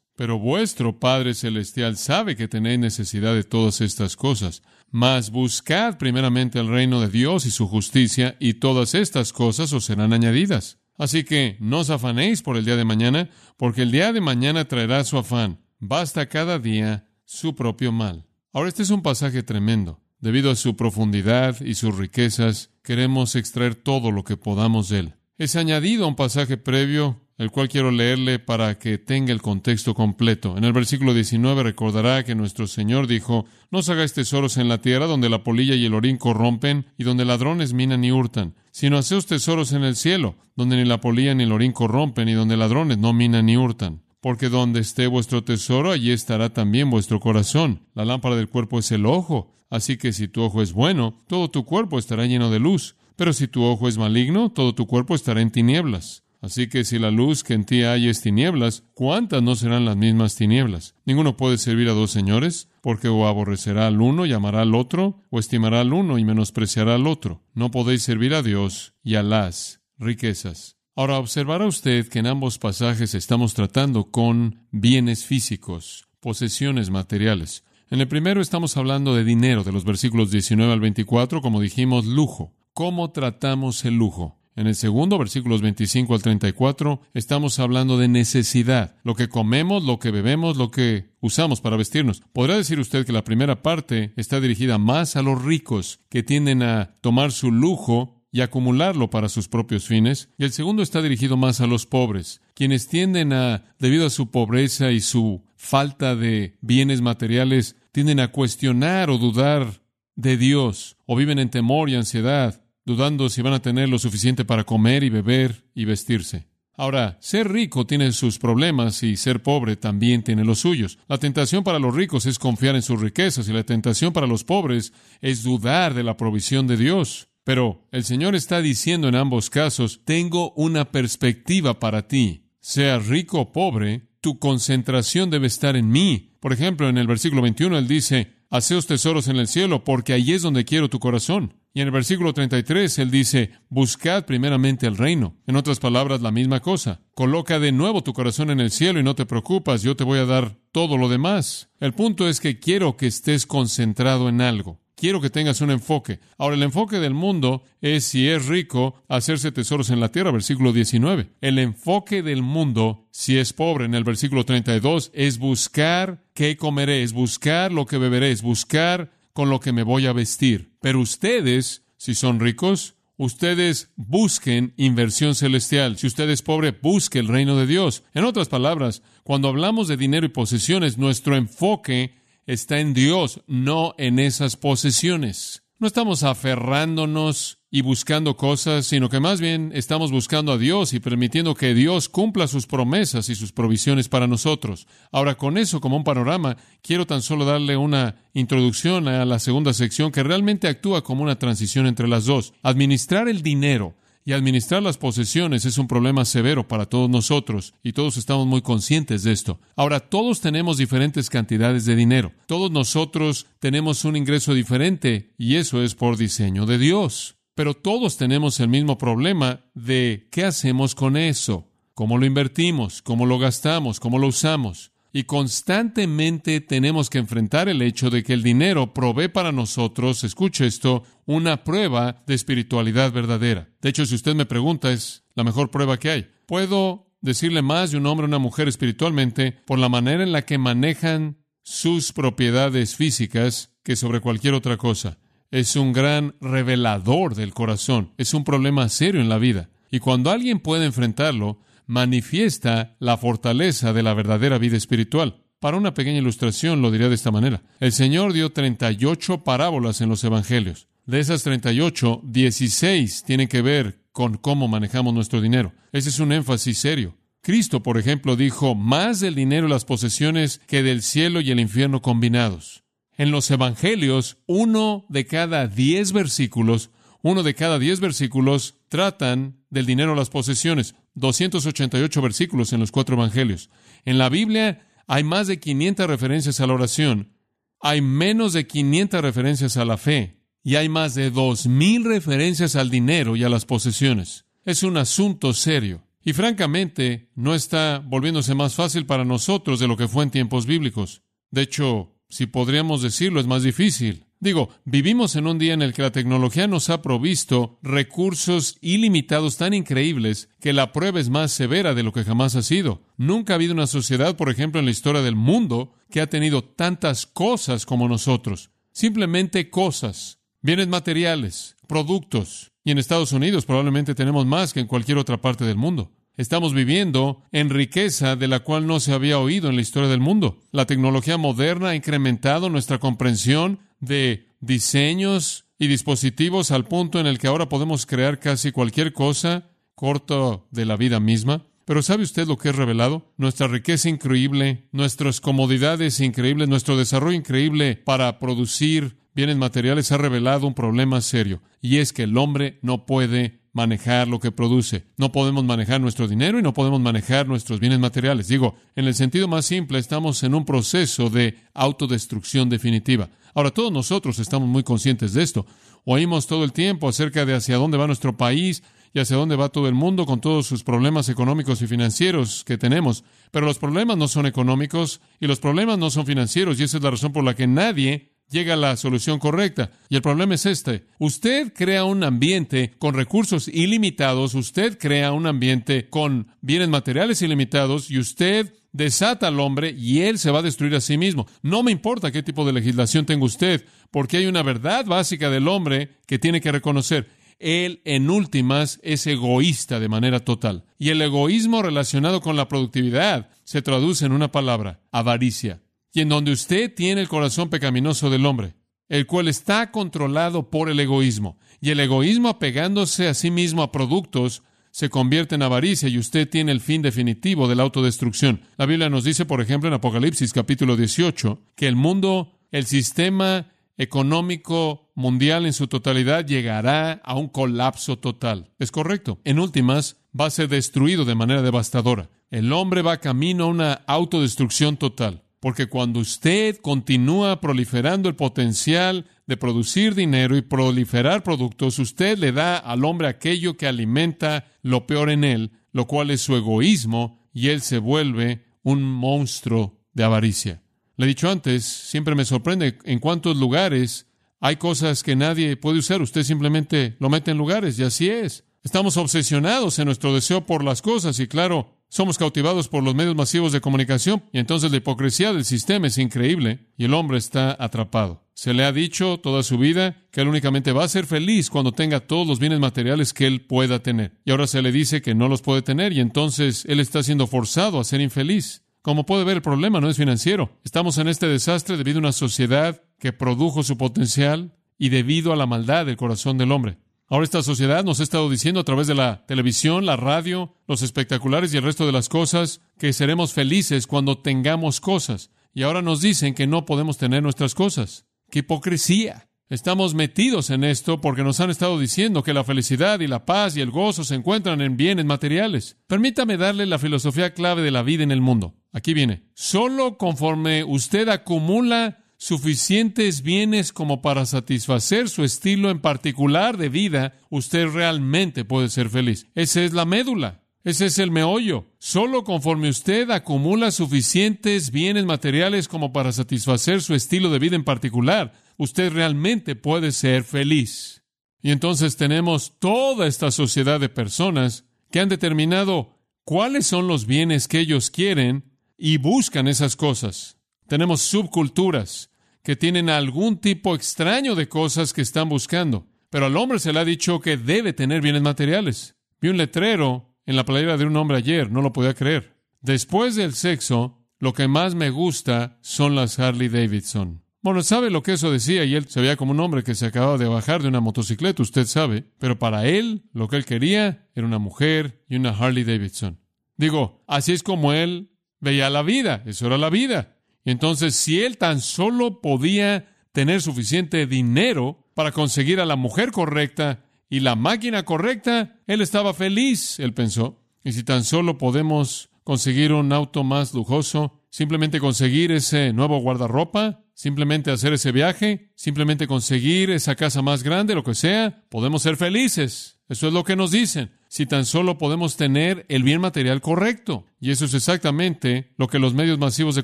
pero 0.15 0.39
vuestro 0.39 0.99
Padre 0.99 1.33
Celestial 1.33 1.97
sabe 1.97 2.35
que 2.35 2.47
tenéis 2.47 2.79
necesidad 2.79 3.33
de 3.33 3.43
todas 3.43 3.81
estas 3.81 4.15
cosas. 4.15 4.61
Mas 4.89 5.31
buscad 5.31 5.97
primeramente 5.97 6.59
el 6.59 6.67
reino 6.67 6.99
de 6.99 7.09
Dios 7.09 7.45
y 7.45 7.51
su 7.51 7.67
justicia, 7.67 8.35
y 8.39 8.55
todas 8.55 8.93
estas 8.93 9.33
cosas 9.33 9.71
os 9.73 9.85
serán 9.85 10.13
añadidas. 10.13 10.79
Así 10.97 11.23
que 11.23 11.57
no 11.59 11.79
os 11.79 11.89
afanéis 11.89 12.41
por 12.41 12.57
el 12.57 12.65
día 12.65 12.75
de 12.75 12.85
mañana, 12.85 13.29
porque 13.57 13.81
el 13.81 13.91
día 13.91 14.13
de 14.13 14.21
mañana 14.21 14.65
traerá 14.65 15.03
su 15.03 15.17
afán. 15.17 15.59
Basta 15.79 16.27
cada 16.27 16.59
día 16.59 17.07
su 17.25 17.55
propio 17.55 17.91
mal. 17.91 18.27
Ahora 18.53 18.69
este 18.69 18.83
es 18.83 18.89
un 18.89 19.01
pasaje 19.01 19.43
tremendo. 19.43 20.01
Debido 20.19 20.51
a 20.51 20.55
su 20.55 20.75
profundidad 20.75 21.59
y 21.61 21.73
sus 21.73 21.97
riquezas, 21.97 22.69
queremos 22.83 23.35
extraer 23.35 23.73
todo 23.73 24.11
lo 24.11 24.23
que 24.23 24.37
podamos 24.37 24.89
de 24.89 24.99
él. 24.99 25.15
Es 25.37 25.55
añadido 25.55 26.05
a 26.05 26.07
un 26.07 26.15
pasaje 26.15 26.57
previo 26.57 27.20
el 27.37 27.51
cual 27.51 27.69
quiero 27.69 27.91
leerle 27.91 28.39
para 28.39 28.77
que 28.77 28.97
tenga 28.97 29.33
el 29.33 29.41
contexto 29.41 29.93
completo. 29.93 30.57
En 30.57 30.63
el 30.63 30.73
versículo 30.73 31.13
19 31.13 31.63
recordará 31.63 32.23
que 32.23 32.35
nuestro 32.35 32.67
Señor 32.67 33.07
dijo, 33.07 33.45
No 33.71 33.79
os 33.79 33.89
hagáis 33.89 34.13
tesoros 34.13 34.57
en 34.57 34.69
la 34.69 34.79
tierra 34.79 35.07
donde 35.07 35.29
la 35.29 35.43
polilla 35.43 35.75
y 35.75 35.85
el 35.85 35.93
orín 35.93 36.17
corrompen 36.17 36.85
y 36.97 37.03
donde 37.03 37.25
ladrones 37.25 37.73
minan 37.73 38.03
y 38.03 38.11
hurtan, 38.11 38.55
sino 38.71 38.97
haceos 38.97 39.25
tesoros 39.25 39.73
en 39.73 39.83
el 39.83 39.95
cielo, 39.95 40.35
donde 40.55 40.77
ni 40.77 40.85
la 40.85 41.01
polilla 41.01 41.33
ni 41.33 41.43
el 41.43 41.51
orín 41.51 41.71
corrompen 41.71 42.29
y 42.29 42.33
donde 42.33 42.57
ladrones 42.57 42.97
no 42.97 43.13
minan 43.13 43.47
ni 43.47 43.57
hurtan. 43.57 44.01
Porque 44.21 44.49
donde 44.49 44.79
esté 44.81 45.07
vuestro 45.07 45.43
tesoro, 45.43 45.91
allí 45.91 46.11
estará 46.11 46.53
también 46.53 46.91
vuestro 46.91 47.19
corazón. 47.19 47.87
La 47.95 48.05
lámpara 48.05 48.35
del 48.35 48.49
cuerpo 48.49 48.77
es 48.77 48.91
el 48.91 49.07
ojo, 49.07 49.51
así 49.71 49.97
que 49.97 50.13
si 50.13 50.27
tu 50.27 50.43
ojo 50.43 50.61
es 50.61 50.73
bueno, 50.73 51.17
todo 51.27 51.49
tu 51.49 51.65
cuerpo 51.65 51.97
estará 51.97 52.27
lleno 52.27 52.51
de 52.51 52.59
luz. 52.59 52.95
Pero 53.15 53.33
si 53.33 53.47
tu 53.47 53.63
ojo 53.63 53.87
es 53.87 53.97
maligno, 53.97 54.51
todo 54.51 54.75
tu 54.75 54.85
cuerpo 54.85 55.15
estará 55.15 55.41
en 55.41 55.49
tinieblas. 55.49 56.23
Así 56.41 56.67
que 56.67 56.83
si 56.83 56.97
la 56.97 57.11
luz 57.11 57.43
que 57.43 57.53
en 57.53 57.65
ti 57.65 57.83
hay 57.83 58.09
es 58.09 58.21
tinieblas, 58.21 58.83
¿cuántas 58.95 59.43
no 59.43 59.55
serán 59.55 59.85
las 59.85 59.95
mismas 59.95 60.35
tinieblas? 60.35 60.95
Ninguno 61.05 61.37
puede 61.37 61.59
servir 61.59 61.87
a 61.87 61.93
dos 61.93 62.09
señores, 62.09 62.67
porque 62.81 63.09
o 63.09 63.27
aborrecerá 63.27 63.85
al 63.85 64.01
uno 64.01 64.25
y 64.25 64.33
amará 64.33 64.63
al 64.63 64.73
otro, 64.73 65.21
o 65.29 65.37
estimará 65.37 65.81
al 65.81 65.93
uno 65.93 66.17
y 66.17 66.25
menospreciará 66.25 66.95
al 66.95 67.05
otro. 67.05 67.43
No 67.53 67.69
podéis 67.69 68.01
servir 68.01 68.33
a 68.33 68.41
Dios 68.41 68.95
y 69.03 69.15
a 69.15 69.23
las 69.23 69.81
riquezas. 69.99 70.77
Ahora 70.95 71.19
observará 71.19 71.67
usted 71.67 72.09
que 72.09 72.19
en 72.19 72.27
ambos 72.27 72.57
pasajes 72.57 73.13
estamos 73.13 73.53
tratando 73.53 74.09
con 74.09 74.65
bienes 74.71 75.25
físicos, 75.25 76.09
posesiones 76.19 76.89
materiales. 76.89 77.63
En 77.91 78.01
el 78.01 78.07
primero 78.07 78.41
estamos 78.41 78.77
hablando 78.77 79.13
de 79.13 79.23
dinero, 79.23 79.63
de 79.63 79.71
los 79.71 79.85
versículos 79.85 80.31
19 80.31 80.73
al 80.73 80.79
24, 80.79 81.41
como 81.41 81.61
dijimos, 81.61 82.05
lujo. 82.05 82.55
¿Cómo 82.73 83.11
tratamos 83.11 83.85
el 83.85 83.95
lujo? 83.95 84.40
En 84.55 84.67
el 84.67 84.75
segundo, 84.75 85.17
versículos 85.17 85.61
25 85.61 86.13
al 86.13 86.21
34, 86.21 87.01
estamos 87.13 87.59
hablando 87.59 87.97
de 87.97 88.09
necesidad, 88.09 88.97
lo 89.03 89.15
que 89.15 89.29
comemos, 89.29 89.83
lo 89.83 89.97
que 89.97 90.11
bebemos, 90.11 90.57
lo 90.57 90.71
que 90.71 91.09
usamos 91.21 91.61
para 91.61 91.77
vestirnos. 91.77 92.21
Podrá 92.33 92.57
decir 92.57 92.79
usted 92.79 93.05
que 93.05 93.13
la 93.13 93.23
primera 93.23 93.61
parte 93.61 94.11
está 94.17 94.41
dirigida 94.41 94.77
más 94.77 95.15
a 95.15 95.21
los 95.21 95.41
ricos, 95.41 96.01
que 96.09 96.21
tienden 96.21 96.63
a 96.63 96.97
tomar 96.99 97.31
su 97.31 97.49
lujo 97.49 98.21
y 98.31 98.41
acumularlo 98.41 99.09
para 99.09 99.29
sus 99.29 99.47
propios 99.47 99.87
fines, 99.87 100.29
y 100.37 100.43
el 100.43 100.51
segundo 100.51 100.83
está 100.83 101.01
dirigido 101.01 101.37
más 101.37 101.61
a 101.61 101.67
los 101.67 101.85
pobres, 101.85 102.41
quienes 102.53 102.87
tienden 102.87 103.33
a, 103.33 103.73
debido 103.79 104.05
a 104.05 104.09
su 104.09 104.31
pobreza 104.31 104.91
y 104.91 104.99
su 104.99 105.43
falta 105.55 106.15
de 106.15 106.57
bienes 106.61 107.01
materiales, 107.01 107.77
tienden 107.91 108.19
a 108.19 108.31
cuestionar 108.31 109.09
o 109.09 109.17
dudar 109.17 109.81
de 110.15 110.37
Dios, 110.37 110.97
o 111.05 111.15
viven 111.15 111.39
en 111.39 111.49
temor 111.49 111.89
y 111.89 111.95
ansiedad, 111.95 112.61
dudando 112.91 113.29
si 113.29 113.41
van 113.41 113.53
a 113.53 113.61
tener 113.61 113.89
lo 113.89 113.99
suficiente 113.99 114.45
para 114.45 114.65
comer 114.65 115.03
y 115.03 115.09
beber 115.09 115.65
y 115.73 115.85
vestirse. 115.85 116.47
Ahora, 116.75 117.17
ser 117.21 117.51
rico 117.51 117.85
tiene 117.85 118.11
sus 118.11 118.39
problemas 118.39 119.03
y 119.03 119.15
ser 119.15 119.43
pobre 119.43 119.75
también 119.75 120.23
tiene 120.23 120.43
los 120.43 120.59
suyos. 120.59 120.97
La 121.07 121.17
tentación 121.17 121.63
para 121.63 121.79
los 121.79 121.95
ricos 121.95 122.25
es 122.25 122.39
confiar 122.39 122.75
en 122.75 122.81
sus 122.81 122.99
riquezas 122.99 123.47
y 123.47 123.53
la 123.53 123.63
tentación 123.63 124.13
para 124.13 124.27
los 124.27 124.43
pobres 124.43 124.93
es 125.21 125.43
dudar 125.43 125.93
de 125.93 126.03
la 126.03 126.17
provisión 126.17 126.67
de 126.67 126.77
Dios. 126.77 127.29
Pero 127.43 127.87
el 127.91 128.03
Señor 128.03 128.35
está 128.35 128.61
diciendo 128.61 129.07
en 129.07 129.15
ambos 129.15 129.49
casos, 129.49 130.01
tengo 130.05 130.53
una 130.53 130.91
perspectiva 130.91 131.79
para 131.79 132.07
ti. 132.07 132.49
Seas 132.59 133.07
rico 133.07 133.39
o 133.39 133.51
pobre, 133.51 134.09
tu 134.21 134.39
concentración 134.39 135.29
debe 135.29 135.47
estar 135.47 135.75
en 135.75 135.89
mí. 135.89 136.35
Por 136.39 136.53
ejemplo, 136.53 136.89
en 136.89 136.97
el 136.97 137.07
versículo 137.07 137.41
21 137.41 137.77
él 137.77 137.87
dice, 137.87 138.41
Haceos 138.49 138.85
tesoros 138.85 139.29
en 139.29 139.37
el 139.37 139.47
cielo, 139.47 139.85
porque 139.85 140.11
ahí 140.11 140.33
es 140.33 140.41
donde 140.41 140.65
quiero 140.65 140.89
tu 140.89 140.99
corazón. 140.99 141.53
Y 141.73 141.81
en 141.81 141.87
el 141.87 141.91
versículo 141.91 142.33
33 142.33 142.99
él 142.99 143.11
dice, 143.11 143.51
buscad 143.69 144.25
primeramente 144.25 144.87
el 144.87 144.97
reino. 144.97 145.37
En 145.47 145.55
otras 145.55 145.79
palabras, 145.79 146.21
la 146.21 146.31
misma 146.31 146.59
cosa. 146.59 147.01
Coloca 147.13 147.59
de 147.59 147.71
nuevo 147.71 148.03
tu 148.03 148.13
corazón 148.13 148.49
en 148.49 148.59
el 148.59 148.71
cielo 148.71 148.99
y 148.99 149.03
no 149.03 149.15
te 149.15 149.25
preocupas, 149.25 149.81
yo 149.81 149.95
te 149.95 150.03
voy 150.03 150.19
a 150.19 150.25
dar 150.25 150.57
todo 150.73 150.97
lo 150.97 151.07
demás. 151.07 151.69
El 151.79 151.93
punto 151.93 152.27
es 152.27 152.41
que 152.41 152.59
quiero 152.59 152.97
que 152.97 153.07
estés 153.07 153.45
concentrado 153.45 154.27
en 154.27 154.41
algo. 154.41 154.81
Quiero 154.95 155.19
que 155.19 155.31
tengas 155.31 155.61
un 155.61 155.71
enfoque. 155.71 156.19
Ahora, 156.37 156.55
el 156.55 156.61
enfoque 156.61 156.99
del 156.99 157.15
mundo 157.15 157.63
es, 157.81 158.03
si 158.05 158.27
es 158.27 158.45
rico, 158.45 159.01
hacerse 159.07 159.51
tesoros 159.51 159.89
en 159.89 159.99
la 159.99 160.09
tierra, 160.09 160.29
versículo 160.29 160.73
19. 160.73 161.31
El 161.41 161.57
enfoque 161.57 162.21
del 162.21 162.43
mundo, 162.43 163.07
si 163.09 163.39
es 163.39 163.51
pobre, 163.51 163.85
en 163.85 163.95
el 163.95 164.03
versículo 164.03 164.45
32, 164.45 165.09
es 165.15 165.39
buscar 165.39 166.23
qué 166.35 166.55
comeré, 166.55 167.01
es 167.01 167.13
buscar 167.13 167.71
lo 167.71 167.87
que 167.87 167.97
beberé, 167.97 168.29
es 168.29 168.43
buscar 168.43 169.09
con 169.33 169.49
lo 169.49 169.59
que 169.59 169.71
me 169.71 169.83
voy 169.83 170.07
a 170.07 170.13
vestir. 170.13 170.73
Pero 170.81 170.99
ustedes, 170.99 171.83
si 171.97 172.15
son 172.15 172.39
ricos, 172.39 172.95
ustedes 173.17 173.91
busquen 173.95 174.73
inversión 174.77 175.35
celestial. 175.35 175.97
Si 175.97 176.07
usted 176.07 176.29
es 176.29 176.41
pobre, 176.41 176.71
busque 176.71 177.19
el 177.19 177.27
reino 177.27 177.55
de 177.55 177.67
Dios. 177.67 178.03
En 178.13 178.25
otras 178.25 178.49
palabras, 178.49 179.03
cuando 179.23 179.47
hablamos 179.47 179.87
de 179.87 179.97
dinero 179.97 180.25
y 180.25 180.29
posesiones, 180.29 180.97
nuestro 180.97 181.35
enfoque 181.35 182.15
está 182.45 182.79
en 182.79 182.93
Dios, 182.93 183.41
no 183.47 183.93
en 183.97 184.19
esas 184.19 184.57
posesiones. 184.57 185.63
No 185.79 185.87
estamos 185.87 186.23
aferrándonos 186.23 187.60
y 187.73 187.81
buscando 187.81 188.35
cosas, 188.35 188.85
sino 188.85 189.07
que 189.07 189.21
más 189.21 189.39
bien 189.39 189.71
estamos 189.73 190.11
buscando 190.11 190.51
a 190.51 190.57
Dios 190.57 190.93
y 190.93 190.99
permitiendo 190.99 191.55
que 191.55 191.73
Dios 191.73 192.09
cumpla 192.09 192.47
sus 192.47 192.67
promesas 192.67 193.29
y 193.29 193.35
sus 193.35 193.53
provisiones 193.53 194.09
para 194.09 194.27
nosotros. 194.27 194.87
Ahora, 195.09 195.35
con 195.35 195.57
eso 195.57 195.79
como 195.79 195.95
un 195.95 196.03
panorama, 196.03 196.57
quiero 196.81 197.07
tan 197.07 197.21
solo 197.21 197.45
darle 197.45 197.77
una 197.77 198.17
introducción 198.33 199.07
a 199.07 199.23
la 199.23 199.39
segunda 199.39 199.73
sección 199.73 200.11
que 200.11 200.21
realmente 200.21 200.67
actúa 200.67 201.01
como 201.01 201.23
una 201.23 201.39
transición 201.39 201.87
entre 201.87 202.09
las 202.09 202.25
dos. 202.25 202.53
Administrar 202.61 203.29
el 203.29 203.41
dinero 203.41 203.95
y 204.25 204.33
administrar 204.33 204.83
las 204.83 204.97
posesiones 204.97 205.63
es 205.63 205.77
un 205.77 205.87
problema 205.87 206.25
severo 206.25 206.67
para 206.67 206.87
todos 206.87 207.09
nosotros 207.09 207.73
y 207.81 207.93
todos 207.93 208.17
estamos 208.17 208.47
muy 208.47 208.61
conscientes 208.61 209.23
de 209.23 209.31
esto. 209.31 209.61
Ahora, 209.77 210.01
todos 210.01 210.41
tenemos 210.41 210.77
diferentes 210.77 211.29
cantidades 211.29 211.85
de 211.85 211.95
dinero. 211.95 212.33
Todos 212.47 212.69
nosotros 212.69 213.47
tenemos 213.59 214.03
un 214.03 214.17
ingreso 214.17 214.53
diferente 214.53 215.33
y 215.37 215.55
eso 215.55 215.81
es 215.81 215.95
por 215.95 216.17
diseño 216.17 216.65
de 216.65 216.77
Dios. 216.77 217.37
Pero 217.61 217.75
todos 217.75 218.17
tenemos 218.17 218.59
el 218.59 218.69
mismo 218.69 218.97
problema 218.97 219.61
de 219.75 220.27
qué 220.31 220.45
hacemos 220.45 220.95
con 220.95 221.15
eso, 221.15 221.69
cómo 221.93 222.17
lo 222.17 222.25
invertimos, 222.25 223.03
cómo 223.03 223.27
lo 223.27 223.37
gastamos, 223.37 223.99
cómo 223.99 224.17
lo 224.17 224.25
usamos. 224.25 224.93
Y 225.13 225.25
constantemente 225.25 226.59
tenemos 226.61 227.07
que 227.11 227.19
enfrentar 227.19 227.69
el 227.69 227.83
hecho 227.83 228.09
de 228.09 228.23
que 228.23 228.33
el 228.33 228.41
dinero 228.41 228.95
provee 228.95 229.27
para 229.27 229.51
nosotros, 229.51 230.23
escuche 230.23 230.65
esto, 230.65 231.03
una 231.27 231.63
prueba 231.63 232.23
de 232.25 232.33
espiritualidad 232.33 233.11
verdadera. 233.11 233.69
De 233.79 233.89
hecho, 233.89 234.07
si 234.07 234.15
usted 234.15 234.33
me 234.33 234.47
pregunta, 234.47 234.91
es 234.91 235.23
la 235.35 235.43
mejor 235.43 235.69
prueba 235.69 235.99
que 235.99 236.09
hay. 236.09 236.31
Puedo 236.47 237.11
decirle 237.21 237.61
más 237.61 237.91
de 237.91 237.97
un 237.97 238.07
hombre 238.07 238.25
o 238.25 238.27
una 238.27 238.39
mujer 238.39 238.69
espiritualmente 238.69 239.51
por 239.67 239.77
la 239.77 239.87
manera 239.87 240.23
en 240.23 240.31
la 240.31 240.47
que 240.47 240.57
manejan 240.57 241.37
sus 241.61 242.11
propiedades 242.11 242.95
físicas 242.95 243.77
que 243.83 243.95
sobre 243.95 244.19
cualquier 244.19 244.55
otra 244.55 244.77
cosa. 244.77 245.19
Es 245.51 245.75
un 245.75 245.91
gran 245.91 246.35
revelador 246.39 247.35
del 247.35 247.53
corazón. 247.53 248.13
Es 248.17 248.33
un 248.33 248.45
problema 248.45 248.87
serio 248.87 249.19
en 249.19 249.27
la 249.27 249.37
vida. 249.37 249.69
Y 249.91 249.99
cuando 249.99 250.31
alguien 250.31 250.61
puede 250.61 250.85
enfrentarlo, 250.85 251.59
manifiesta 251.87 252.95
la 252.99 253.17
fortaleza 253.17 253.91
de 253.91 254.01
la 254.01 254.13
verdadera 254.13 254.57
vida 254.57 254.77
espiritual. 254.77 255.43
Para 255.59 255.75
una 255.75 255.93
pequeña 255.93 256.19
ilustración 256.19 256.81
lo 256.81 256.89
diré 256.89 257.09
de 257.09 257.15
esta 257.15 257.31
manera. 257.31 257.63
El 257.81 257.91
Señor 257.91 258.31
dio 258.31 258.53
38 258.53 259.43
parábolas 259.43 259.99
en 259.99 260.07
los 260.07 260.23
Evangelios. 260.23 260.87
De 261.05 261.19
esas 261.19 261.43
38, 261.43 262.21
16 262.23 263.23
tienen 263.25 263.49
que 263.49 263.61
ver 263.61 263.99
con 264.13 264.37
cómo 264.37 264.69
manejamos 264.69 265.13
nuestro 265.13 265.41
dinero. 265.41 265.73
Ese 265.91 266.09
es 266.09 266.19
un 266.19 266.31
énfasis 266.31 266.77
serio. 266.77 267.17
Cristo, 267.41 267.83
por 267.83 267.97
ejemplo, 267.97 268.37
dijo 268.37 268.73
más 268.73 269.19
del 269.19 269.35
dinero 269.35 269.67
y 269.67 269.69
las 269.69 269.83
posesiones 269.83 270.61
que 270.65 270.81
del 270.81 271.01
cielo 271.01 271.41
y 271.41 271.51
el 271.51 271.59
infierno 271.59 272.01
combinados. 272.01 272.80
En 273.17 273.31
los 273.31 273.51
Evangelios, 273.51 274.37
uno 274.45 275.05
de 275.09 275.25
cada 275.25 275.67
diez 275.67 276.11
versículos, 276.11 276.89
uno 277.21 277.43
de 277.43 277.53
cada 277.53 277.77
diez 277.77 277.99
versículos 277.99 278.75
tratan 278.89 279.63
del 279.69 279.85
dinero 279.85 280.13
y 280.13 280.17
las 280.17 280.29
posesiones. 280.29 280.95
288 281.15 282.21
versículos 282.21 282.73
en 282.73 282.79
los 282.79 282.91
cuatro 282.91 283.15
evangelios. 283.15 283.69
En 284.05 284.17
la 284.17 284.29
Biblia 284.29 284.87
hay 285.07 285.23
más 285.23 285.47
de 285.47 285.59
500 285.59 286.07
referencias 286.07 286.59
a 286.59 286.67
la 286.67 286.73
oración, 286.73 287.33
hay 287.79 288.01
menos 288.01 288.53
de 288.53 288.67
500 288.67 289.21
referencias 289.21 289.77
a 289.77 289.85
la 289.85 289.97
fe 289.97 290.41
y 290.63 290.75
hay 290.75 290.87
más 290.89 291.15
de 291.15 291.33
2.000 291.33 292.03
referencias 292.03 292.75
al 292.75 292.89
dinero 292.89 293.35
y 293.35 293.43
a 293.43 293.49
las 293.49 293.65
posesiones. 293.65 294.45
Es 294.63 294.83
un 294.83 294.97
asunto 294.97 295.53
serio. 295.53 296.03
Y 296.23 296.33
francamente, 296.33 297.31
no 297.33 297.55
está 297.55 297.99
volviéndose 298.05 298.53
más 298.53 298.75
fácil 298.75 299.07
para 299.07 299.25
nosotros 299.25 299.79
de 299.79 299.87
lo 299.87 299.97
que 299.97 300.07
fue 300.07 300.23
en 300.23 300.29
tiempos 300.29 300.67
bíblicos. 300.67 301.23
De 301.49 301.63
hecho, 301.63 302.15
si 302.31 302.47
podríamos 302.47 303.01
decirlo, 303.01 303.39
es 303.39 303.47
más 303.47 303.61
difícil. 303.61 304.25
Digo, 304.39 304.69
vivimos 304.85 305.35
en 305.35 305.45
un 305.45 305.59
día 305.59 305.75
en 305.75 305.83
el 305.83 305.93
que 305.93 306.01
la 306.01 306.11
tecnología 306.11 306.65
nos 306.65 306.89
ha 306.89 307.03
provisto 307.03 307.77
recursos 307.83 308.77
ilimitados 308.81 309.57
tan 309.57 309.75
increíbles 309.75 310.49
que 310.59 310.73
la 310.73 310.93
prueba 310.93 311.19
es 311.19 311.29
más 311.29 311.51
severa 311.51 311.93
de 311.93 312.01
lo 312.01 312.11
que 312.11 312.23
jamás 312.23 312.55
ha 312.55 312.63
sido. 312.63 313.03
Nunca 313.17 313.53
ha 313.53 313.57
habido 313.57 313.73
una 313.73 313.85
sociedad, 313.85 314.35
por 314.35 314.49
ejemplo, 314.49 314.79
en 314.79 314.85
la 314.85 314.91
historia 314.91 315.21
del 315.21 315.35
mundo, 315.35 315.93
que 316.09 316.21
ha 316.21 316.27
tenido 316.27 316.63
tantas 316.63 317.27
cosas 317.27 317.85
como 317.85 318.07
nosotros. 318.07 318.71
Simplemente 318.91 319.69
cosas, 319.69 320.39
bienes 320.61 320.87
materiales, 320.87 321.75
productos. 321.87 322.71
Y 322.83 322.89
en 322.89 322.97
Estados 322.97 323.33
Unidos 323.33 323.67
probablemente 323.67 324.15
tenemos 324.15 324.47
más 324.47 324.73
que 324.73 324.79
en 324.79 324.87
cualquier 324.87 325.19
otra 325.19 325.39
parte 325.39 325.65
del 325.65 325.77
mundo. 325.77 326.11
Estamos 326.41 326.73
viviendo 326.73 327.43
en 327.51 327.69
riqueza 327.69 328.35
de 328.35 328.47
la 328.47 328.61
cual 328.61 328.87
no 328.87 328.99
se 328.99 329.13
había 329.13 329.37
oído 329.37 329.69
en 329.69 329.75
la 329.75 329.83
historia 329.83 330.09
del 330.09 330.21
mundo. 330.21 330.57
La 330.71 330.87
tecnología 330.87 331.37
moderna 331.37 331.89
ha 331.89 331.95
incrementado 331.95 332.67
nuestra 332.67 332.97
comprensión 332.97 333.77
de 333.99 334.47
diseños 334.59 335.65
y 335.77 335.85
dispositivos 335.85 336.71
al 336.71 336.85
punto 336.85 337.19
en 337.19 337.27
el 337.27 337.37
que 337.37 337.45
ahora 337.45 337.69
podemos 337.69 338.07
crear 338.07 338.39
casi 338.39 338.71
cualquier 338.71 339.13
cosa 339.13 339.69
corto 339.93 340.67
de 340.71 340.85
la 340.85 340.97
vida 340.97 341.19
misma. 341.19 341.67
Pero 341.85 342.01
¿sabe 342.01 342.23
usted 342.23 342.47
lo 342.47 342.57
que 342.57 342.69
es 342.69 342.75
revelado? 342.75 343.31
Nuestra 343.37 343.67
riqueza 343.67 344.09
increíble, 344.09 344.87
nuestras 344.91 345.41
comodidades 345.41 346.19
increíbles, 346.21 346.67
nuestro 346.67 346.97
desarrollo 346.97 347.37
increíble 347.37 347.97
para 347.97 348.39
producir 348.39 349.15
bienes 349.35 349.57
materiales 349.57 350.11
ha 350.11 350.17
revelado 350.17 350.65
un 350.65 350.73
problema 350.73 351.21
serio, 351.21 351.61
y 351.81 351.97
es 351.97 352.13
que 352.13 352.23
el 352.23 352.35
hombre 352.35 352.79
no 352.81 353.05
puede 353.05 353.60
manejar 353.73 354.27
lo 354.27 354.39
que 354.39 354.51
produce. 354.51 355.05
No 355.17 355.31
podemos 355.31 355.63
manejar 355.63 356.01
nuestro 356.01 356.27
dinero 356.27 356.59
y 356.59 356.61
no 356.61 356.73
podemos 356.73 356.99
manejar 356.99 357.47
nuestros 357.47 357.79
bienes 357.79 357.99
materiales. 357.99 358.47
Digo, 358.47 358.75
en 358.95 359.05
el 359.05 359.15
sentido 359.15 359.47
más 359.47 359.65
simple, 359.65 359.99
estamos 359.99 360.43
en 360.43 360.55
un 360.55 360.65
proceso 360.65 361.29
de 361.29 361.57
autodestrucción 361.73 362.69
definitiva. 362.69 363.29
Ahora, 363.53 363.71
todos 363.71 363.91
nosotros 363.91 364.39
estamos 364.39 364.67
muy 364.67 364.83
conscientes 364.83 365.33
de 365.33 365.43
esto. 365.43 365.65
Oímos 366.05 366.47
todo 366.47 366.63
el 366.63 366.73
tiempo 366.73 367.07
acerca 367.07 367.45
de 367.45 367.53
hacia 367.53 367.77
dónde 367.77 367.97
va 367.97 368.07
nuestro 368.07 368.35
país 368.35 368.83
y 369.13 369.19
hacia 369.19 369.37
dónde 369.37 369.55
va 369.55 369.69
todo 369.69 369.87
el 369.87 369.93
mundo 369.93 370.25
con 370.25 370.41
todos 370.41 370.65
sus 370.65 370.83
problemas 370.83 371.29
económicos 371.29 371.81
y 371.81 371.87
financieros 371.87 372.63
que 372.63 372.77
tenemos. 372.77 373.23
Pero 373.51 373.65
los 373.65 373.77
problemas 373.77 374.17
no 374.17 374.27
son 374.27 374.45
económicos 374.45 375.21
y 375.39 375.47
los 375.47 375.59
problemas 375.59 375.97
no 375.97 376.09
son 376.09 376.25
financieros 376.25 376.79
y 376.79 376.83
esa 376.83 376.97
es 376.97 377.03
la 377.03 377.11
razón 377.11 377.33
por 377.33 377.43
la 377.43 377.55
que 377.55 377.67
nadie 377.67 378.30
llega 378.51 378.75
la 378.75 378.95
solución 378.97 379.39
correcta. 379.39 379.91
Y 380.09 380.15
el 380.15 380.21
problema 380.21 380.55
es 380.55 380.65
este. 380.65 381.05
Usted 381.17 381.73
crea 381.73 382.03
un 382.03 382.23
ambiente 382.23 382.93
con 382.99 383.15
recursos 383.15 383.67
ilimitados, 383.67 384.53
usted 384.53 384.99
crea 384.99 385.31
un 385.31 385.47
ambiente 385.47 386.09
con 386.09 386.47
bienes 386.61 386.89
materiales 386.89 387.41
ilimitados 387.41 388.11
y 388.11 388.19
usted 388.19 388.73
desata 388.91 389.47
al 389.47 389.59
hombre 389.59 389.95
y 389.97 390.21
él 390.21 390.37
se 390.37 390.51
va 390.51 390.59
a 390.59 390.63
destruir 390.63 390.95
a 390.95 391.01
sí 391.01 391.17
mismo. 391.17 391.47
No 391.61 391.81
me 391.81 391.91
importa 391.91 392.31
qué 392.31 392.43
tipo 392.43 392.65
de 392.65 392.73
legislación 392.73 393.25
tenga 393.25 393.45
usted, 393.45 393.85
porque 394.11 394.37
hay 394.37 394.45
una 394.45 394.63
verdad 394.63 395.05
básica 395.05 395.49
del 395.49 395.67
hombre 395.67 396.17
que 396.27 396.39
tiene 396.39 396.61
que 396.61 396.71
reconocer. 396.71 397.29
Él, 397.57 398.01
en 398.05 398.29
últimas, 398.29 398.99
es 399.03 399.25
egoísta 399.27 399.99
de 399.99 400.09
manera 400.09 400.39
total. 400.39 400.83
Y 400.97 401.09
el 401.09 401.21
egoísmo 401.21 401.83
relacionado 401.83 402.41
con 402.41 402.55
la 402.55 402.67
productividad 402.67 403.49
se 403.63 403.81
traduce 403.83 404.25
en 404.25 404.31
una 404.31 404.51
palabra, 404.51 404.99
avaricia 405.11 405.81
y 406.13 406.21
en 406.21 406.29
donde 406.29 406.51
usted 406.51 406.93
tiene 406.93 407.21
el 407.21 407.29
corazón 407.29 407.69
pecaminoso 407.69 408.29
del 408.29 408.45
hombre, 408.45 408.75
el 409.09 409.25
cual 409.25 409.47
está 409.47 409.91
controlado 409.91 410.69
por 410.69 410.89
el 410.89 410.99
egoísmo, 410.99 411.57
y 411.79 411.89
el 411.89 411.99
egoísmo 411.99 412.49
apegándose 412.49 413.27
a 413.27 413.33
sí 413.33 413.51
mismo 413.51 413.83
a 413.83 413.91
productos 413.91 414.63
se 414.91 415.09
convierte 415.09 415.55
en 415.55 415.63
avaricia 415.63 416.09
y 416.09 416.17
usted 416.17 416.49
tiene 416.49 416.71
el 416.71 416.81
fin 416.81 417.01
definitivo 417.01 417.67
de 417.67 417.75
la 417.75 417.83
autodestrucción. 417.83 418.61
La 418.77 418.85
Biblia 418.85 419.09
nos 419.09 419.23
dice, 419.23 419.45
por 419.45 419.61
ejemplo, 419.61 419.87
en 419.87 419.93
Apocalipsis 419.93 420.51
capítulo 420.53 420.97
18, 420.97 421.59
que 421.75 421.87
el 421.87 421.95
mundo, 421.95 422.59
el 422.71 422.85
sistema 422.85 423.71
económico 423.97 425.11
mundial 425.15 425.65
en 425.65 425.73
su 425.73 425.87
totalidad 425.87 426.45
llegará 426.45 427.13
a 427.23 427.35
un 427.35 427.47
colapso 427.47 428.17
total. 428.17 428.71
Es 428.79 428.91
correcto. 428.91 429.39
En 429.43 429.59
últimas, 429.59 430.17
va 430.37 430.47
a 430.47 430.51
ser 430.51 430.67
destruido 430.67 431.25
de 431.25 431.35
manera 431.35 431.61
devastadora. 431.61 432.29
El 432.49 432.73
hombre 432.73 433.01
va 433.01 433.17
camino 433.17 433.65
a 433.65 433.67
una 433.67 433.93
autodestrucción 434.07 434.97
total. 434.97 435.43
Porque 435.61 435.85
cuando 435.85 436.19
usted 436.19 436.77
continúa 436.77 437.61
proliferando 437.61 438.27
el 438.27 438.35
potencial 438.35 439.27
de 439.45 439.57
producir 439.57 440.15
dinero 440.15 440.57
y 440.57 440.63
proliferar 440.63 441.43
productos, 441.43 441.99
usted 441.99 442.39
le 442.39 442.51
da 442.51 442.77
al 442.77 443.05
hombre 443.05 443.27
aquello 443.27 443.77
que 443.77 443.87
alimenta 443.87 444.65
lo 444.81 445.05
peor 445.05 445.29
en 445.29 445.43
él, 445.43 445.71
lo 445.93 446.07
cual 446.07 446.31
es 446.31 446.41
su 446.41 446.55
egoísmo, 446.55 447.47
y 447.53 447.67
él 447.69 447.81
se 447.81 447.99
vuelve 447.99 448.65
un 448.81 449.03
monstruo 449.03 450.01
de 450.13 450.23
avaricia. 450.23 450.81
Le 451.15 451.25
he 451.25 451.27
dicho 451.27 451.47
antes, 451.47 451.85
siempre 451.85 452.33
me 452.33 452.43
sorprende 452.43 452.97
en 453.05 453.19
cuántos 453.19 453.55
lugares 453.55 454.27
Hay 454.63 454.75
cosas 454.75 455.23
que 455.23 455.35
nadie 455.35 455.75
puede 455.75 455.97
usar, 455.97 456.21
usted 456.21 456.43
simplemente 456.43 457.17
lo 457.19 457.29
mete 457.29 457.49
en 457.49 457.57
lugares 457.57 457.97
y 457.97 458.03
así 458.03 458.29
es. 458.29 458.63
Estamos 458.83 459.15
obsesionados 459.17 459.99
en 459.99 460.05
nuestro 460.05 460.33
deseo 460.33 460.65
por 460.65 460.83
las 460.83 461.03
cosas 461.03 461.39
y 461.39 461.47
claro, 461.47 461.99
somos 462.09 462.39
cautivados 462.39 462.87
por 462.87 463.03
los 463.03 463.13
medios 463.13 463.35
masivos 463.35 463.71
de 463.71 463.79
comunicación 463.79 464.43
y 464.51 464.57
entonces 464.57 464.89
la 464.89 464.97
hipocresía 464.97 465.53
del 465.53 465.65
sistema 465.65 466.07
es 466.07 466.17
increíble 466.17 466.87
y 466.97 467.05
el 467.05 467.13
hombre 467.13 467.37
está 467.37 467.77
atrapado. 467.79 468.43
Se 468.55 468.73
le 468.73 468.83
ha 468.83 468.91
dicho 468.91 469.39
toda 469.39 469.61
su 469.61 469.77
vida 469.77 470.25
que 470.31 470.41
él 470.41 470.47
únicamente 470.47 470.93
va 470.93 471.03
a 471.03 471.09
ser 471.09 471.27
feliz 471.27 471.69
cuando 471.69 471.91
tenga 471.91 472.21
todos 472.21 472.47
los 472.47 472.57
bienes 472.57 472.79
materiales 472.79 473.33
que 473.33 473.45
él 473.45 473.61
pueda 473.61 474.01
tener. 474.01 474.39
Y 474.45 474.51
ahora 474.51 474.65
se 474.65 474.81
le 474.81 474.91
dice 474.91 475.21
que 475.21 475.35
no 475.35 475.47
los 475.47 475.61
puede 475.61 475.83
tener 475.83 476.11
y 476.11 476.19
entonces 476.19 476.83
él 476.89 476.99
está 476.99 477.21
siendo 477.21 477.45
forzado 477.45 477.99
a 477.99 478.03
ser 478.03 478.19
infeliz. 478.19 478.83
Como 479.03 479.27
puede 479.27 479.43
ver, 479.43 479.57
el 479.57 479.61
problema 479.61 480.01
no 480.01 480.09
es 480.09 480.17
financiero. 480.17 480.79
Estamos 480.83 481.19
en 481.19 481.27
este 481.27 481.47
desastre 481.47 481.97
debido 481.97 482.17
a 482.17 482.21
una 482.21 482.31
sociedad 482.31 483.03
que 483.19 483.31
produjo 483.31 483.83
su 483.83 483.95
potencial 483.95 484.75
y 484.97 485.09
debido 485.09 485.53
a 485.53 485.55
la 485.55 485.67
maldad 485.67 486.07
del 486.07 486.17
corazón 486.17 486.57
del 486.57 486.71
hombre. 486.71 486.97
Ahora 487.31 487.45
esta 487.45 487.63
sociedad 487.63 488.03
nos 488.03 488.19
ha 488.19 488.23
estado 488.23 488.49
diciendo 488.49 488.81
a 488.81 488.83
través 488.83 489.07
de 489.07 489.15
la 489.15 489.45
televisión, 489.45 490.05
la 490.05 490.17
radio, 490.17 490.75
los 490.85 491.01
espectaculares 491.01 491.73
y 491.73 491.77
el 491.77 491.83
resto 491.83 492.05
de 492.05 492.11
las 492.11 492.27
cosas 492.27 492.81
que 492.99 493.13
seremos 493.13 493.53
felices 493.53 494.05
cuando 494.05 494.39
tengamos 494.39 494.99
cosas. 494.99 495.49
Y 495.73 495.83
ahora 495.83 496.01
nos 496.01 496.19
dicen 496.19 496.53
que 496.53 496.67
no 496.67 496.85
podemos 496.85 497.17
tener 497.17 497.41
nuestras 497.41 497.73
cosas. 497.73 498.25
¡Qué 498.49 498.59
hipocresía! 498.59 499.47
Estamos 499.69 500.13
metidos 500.13 500.71
en 500.71 500.83
esto 500.83 501.21
porque 501.21 501.45
nos 501.45 501.61
han 501.61 501.69
estado 501.69 501.97
diciendo 501.97 502.43
que 502.43 502.53
la 502.53 502.65
felicidad 502.65 503.21
y 503.21 503.27
la 503.27 503.45
paz 503.45 503.77
y 503.77 503.79
el 503.79 503.91
gozo 503.91 504.25
se 504.25 504.35
encuentran 504.35 504.81
en 504.81 504.97
bienes 504.97 505.23
materiales. 505.23 505.95
Permítame 506.07 506.57
darle 506.57 506.85
la 506.85 506.99
filosofía 506.99 507.53
clave 507.53 507.81
de 507.81 507.91
la 507.91 508.03
vida 508.03 508.23
en 508.23 508.31
el 508.31 508.41
mundo. 508.41 508.75
Aquí 508.91 509.13
viene. 509.13 509.43
Solo 509.53 510.17
conforme 510.17 510.83
usted 510.83 511.29
acumula 511.29 512.20
suficientes 512.41 513.43
bienes 513.43 513.93
como 513.93 514.23
para 514.23 514.47
satisfacer 514.47 515.29
su 515.29 515.43
estilo 515.43 515.91
en 515.91 515.99
particular 515.99 516.75
de 516.75 516.89
vida, 516.89 517.37
usted 517.51 517.87
realmente 517.87 518.65
puede 518.65 518.89
ser 518.89 519.11
feliz. 519.11 519.45
Esa 519.53 519.83
es 519.83 519.93
la 519.93 520.05
médula. 520.05 520.63
Ese 520.83 521.05
es 521.05 521.19
el 521.19 521.29
meollo. 521.29 521.85
Solo 521.99 522.43
conforme 522.43 522.89
usted 522.89 523.29
acumula 523.29 523.91
suficientes 523.91 524.89
bienes 524.89 525.25
materiales 525.25 525.87
como 525.87 526.13
para 526.13 526.31
satisfacer 526.31 527.03
su 527.03 527.13
estilo 527.13 527.51
de 527.51 527.59
vida 527.59 527.75
en 527.75 527.83
particular, 527.83 528.53
usted 528.75 529.13
realmente 529.13 529.75
puede 529.75 530.11
ser 530.11 530.43
feliz. 530.43 531.21
Y 531.61 531.69
entonces 531.69 532.17
tenemos 532.17 532.79
toda 532.79 533.27
esta 533.27 533.51
sociedad 533.51 533.99
de 533.99 534.09
personas 534.09 534.85
que 535.11 535.19
han 535.19 535.29
determinado 535.29 536.17
cuáles 536.43 536.87
son 536.87 537.07
los 537.07 537.27
bienes 537.27 537.67
que 537.67 537.81
ellos 537.81 538.09
quieren 538.09 538.73
y 538.97 539.17
buscan 539.17 539.67
esas 539.67 539.95
cosas. 539.95 540.57
Tenemos 540.87 541.21
subculturas 541.21 542.30
que 542.63 542.75
tienen 542.75 543.09
algún 543.09 543.57
tipo 543.57 543.95
extraño 543.95 544.55
de 544.55 544.69
cosas 544.69 545.13
que 545.13 545.21
están 545.21 545.49
buscando. 545.49 546.07
Pero 546.29 546.45
al 546.45 546.57
hombre 546.57 546.79
se 546.79 546.93
le 546.93 546.99
ha 546.99 547.05
dicho 547.05 547.39
que 547.39 547.57
debe 547.57 547.93
tener 547.93 548.21
bienes 548.21 548.41
materiales. 548.41 549.15
Vi 549.39 549.49
un 549.49 549.57
letrero 549.57 550.35
en 550.45 550.55
la 550.55 550.65
playera 550.65 550.97
de 550.97 551.05
un 551.05 551.17
hombre 551.17 551.37
ayer, 551.37 551.71
no 551.71 551.81
lo 551.81 551.93
podía 551.93 552.13
creer. 552.13 552.57
Después 552.81 553.35
del 553.35 553.53
sexo, 553.53 554.25
lo 554.39 554.53
que 554.53 554.67
más 554.67 554.95
me 554.95 555.09
gusta 555.09 555.77
son 555.81 556.15
las 556.15 556.39
Harley 556.39 556.69
Davidson. 556.69 557.43
Bueno, 557.63 557.83
sabe 557.83 558.09
lo 558.09 558.23
que 558.23 558.33
eso 558.33 558.51
decía 558.51 558.85
y 558.85 558.95
él 558.95 559.07
se 559.07 559.21
veía 559.21 559.35
como 559.35 559.51
un 559.51 559.59
hombre 559.59 559.83
que 559.83 559.93
se 559.93 560.07
acababa 560.07 560.39
de 560.39 560.47
bajar 560.47 560.81
de 560.81 560.87
una 560.87 560.99
motocicleta, 560.99 561.61
usted 561.61 561.85
sabe, 561.85 562.25
pero 562.39 562.57
para 562.57 562.87
él 562.87 563.29
lo 563.33 563.47
que 563.47 563.57
él 563.57 563.65
quería 563.65 564.27
era 564.33 564.47
una 564.47 564.57
mujer 564.57 565.23
y 565.29 565.35
una 565.35 565.51
Harley 565.51 565.83
Davidson. 565.83 566.39
Digo, 566.75 567.23
así 567.27 567.51
es 567.51 567.61
como 567.61 567.93
él 567.93 568.31
veía 568.59 568.89
la 568.89 569.03
vida, 569.03 569.43
eso 569.45 569.67
era 569.67 569.77
la 569.77 569.91
vida. 569.91 570.30
Entonces, 570.65 571.15
si 571.15 571.41
él 571.41 571.57
tan 571.57 571.81
solo 571.81 572.41
podía 572.41 573.07
tener 573.31 573.61
suficiente 573.61 574.27
dinero 574.27 575.07
para 575.13 575.31
conseguir 575.31 575.79
a 575.79 575.85
la 575.85 575.95
mujer 575.95 576.31
correcta 576.31 577.05
y 577.29 577.39
la 577.39 577.55
máquina 577.55 578.03
correcta, 578.03 578.79
él 578.87 579.01
estaba 579.01 579.33
feliz, 579.33 579.99
él 579.99 580.13
pensó. 580.13 580.61
Y 580.83 580.93
si 580.93 581.03
tan 581.03 581.23
solo 581.23 581.57
podemos 581.57 582.29
conseguir 582.43 582.93
un 582.93 583.13
auto 583.13 583.43
más 583.43 583.73
lujoso, 583.73 584.43
simplemente 584.49 584.99
conseguir 584.99 585.51
ese 585.51 585.93
nuevo 585.93 586.19
guardarropa, 586.19 587.03
simplemente 587.13 587.71
hacer 587.71 587.93
ese 587.93 588.11
viaje, 588.11 588.71
simplemente 588.75 589.27
conseguir 589.27 589.91
esa 589.91 590.15
casa 590.15 590.41
más 590.41 590.63
grande, 590.63 590.95
lo 590.95 591.03
que 591.03 591.15
sea, 591.15 591.63
podemos 591.69 592.01
ser 592.01 592.17
felices. 592.17 592.99
Eso 593.07 593.27
es 593.27 593.33
lo 593.33 593.43
que 593.43 593.55
nos 593.55 593.71
dicen 593.71 594.11
si 594.31 594.45
tan 594.45 594.65
solo 594.65 594.97
podemos 594.97 595.35
tener 595.35 595.85
el 595.89 596.03
bien 596.03 596.21
material 596.21 596.61
correcto. 596.61 597.25
Y 597.41 597.51
eso 597.51 597.65
es 597.65 597.73
exactamente 597.73 598.71
lo 598.77 598.87
que 598.87 598.97
los 598.97 599.13
medios 599.13 599.37
masivos 599.39 599.75
de 599.75 599.83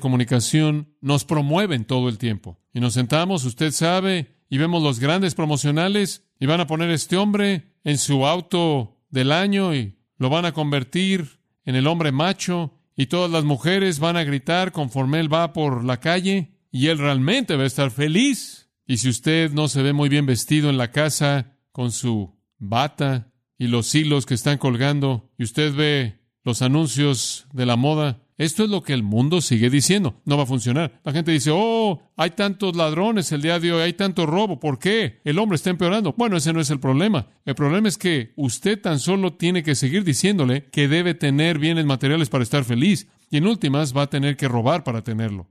comunicación 0.00 0.88
nos 1.02 1.26
promueven 1.26 1.84
todo 1.84 2.08
el 2.08 2.16
tiempo. 2.16 2.58
Y 2.72 2.80
nos 2.80 2.94
sentamos, 2.94 3.44
usted 3.44 3.72
sabe, 3.72 4.38
y 4.48 4.56
vemos 4.56 4.82
los 4.82 5.00
grandes 5.00 5.34
promocionales 5.34 6.26
y 6.40 6.46
van 6.46 6.62
a 6.62 6.66
poner 6.66 6.88
a 6.88 6.94
este 6.94 7.18
hombre 7.18 7.74
en 7.84 7.98
su 7.98 8.24
auto 8.24 8.96
del 9.10 9.32
año 9.32 9.74
y 9.74 9.98
lo 10.16 10.30
van 10.30 10.46
a 10.46 10.52
convertir 10.52 11.40
en 11.66 11.74
el 11.74 11.86
hombre 11.86 12.10
macho 12.10 12.72
y 12.96 13.04
todas 13.04 13.30
las 13.30 13.44
mujeres 13.44 13.98
van 13.98 14.16
a 14.16 14.24
gritar 14.24 14.72
conforme 14.72 15.20
él 15.20 15.30
va 15.30 15.52
por 15.52 15.84
la 15.84 16.00
calle 16.00 16.54
y 16.72 16.86
él 16.86 16.96
realmente 16.96 17.54
va 17.54 17.64
a 17.64 17.66
estar 17.66 17.90
feliz. 17.90 18.70
Y 18.86 18.96
si 18.96 19.10
usted 19.10 19.52
no 19.52 19.68
se 19.68 19.82
ve 19.82 19.92
muy 19.92 20.08
bien 20.08 20.24
vestido 20.24 20.70
en 20.70 20.78
la 20.78 20.90
casa 20.90 21.58
con 21.70 21.92
su 21.92 22.34
bata 22.56 23.30
y 23.58 23.66
los 23.66 23.94
hilos 23.94 24.24
que 24.24 24.34
están 24.34 24.58
colgando 24.58 25.30
y 25.36 25.44
usted 25.44 25.74
ve 25.74 26.20
los 26.44 26.62
anuncios 26.62 27.46
de 27.52 27.66
la 27.66 27.76
moda, 27.76 28.22
esto 28.38 28.62
es 28.62 28.70
lo 28.70 28.82
que 28.82 28.92
el 28.92 29.02
mundo 29.02 29.40
sigue 29.40 29.68
diciendo. 29.68 30.22
No 30.24 30.36
va 30.36 30.44
a 30.44 30.46
funcionar. 30.46 31.00
La 31.04 31.12
gente 31.12 31.32
dice, 31.32 31.50
oh, 31.52 32.00
hay 32.16 32.30
tantos 32.30 32.76
ladrones 32.76 33.32
el 33.32 33.42
día 33.42 33.58
de 33.58 33.72
hoy, 33.72 33.82
hay 33.82 33.92
tanto 33.94 34.26
robo. 34.26 34.60
¿Por 34.60 34.78
qué? 34.78 35.20
El 35.24 35.40
hombre 35.40 35.56
está 35.56 35.70
empeorando. 35.70 36.14
Bueno, 36.16 36.36
ese 36.36 36.52
no 36.52 36.60
es 36.60 36.70
el 36.70 36.78
problema. 36.78 37.26
El 37.44 37.56
problema 37.56 37.88
es 37.88 37.98
que 37.98 38.32
usted 38.36 38.80
tan 38.80 39.00
solo 39.00 39.32
tiene 39.34 39.64
que 39.64 39.74
seguir 39.74 40.04
diciéndole 40.04 40.66
que 40.70 40.86
debe 40.86 41.14
tener 41.14 41.58
bienes 41.58 41.84
materiales 41.84 42.28
para 42.28 42.44
estar 42.44 42.62
feliz. 42.62 43.08
Y 43.28 43.38
en 43.38 43.46
últimas 43.48 43.94
va 43.94 44.02
a 44.02 44.10
tener 44.10 44.36
que 44.36 44.46
robar 44.46 44.84
para 44.84 45.02
tenerlo. 45.02 45.48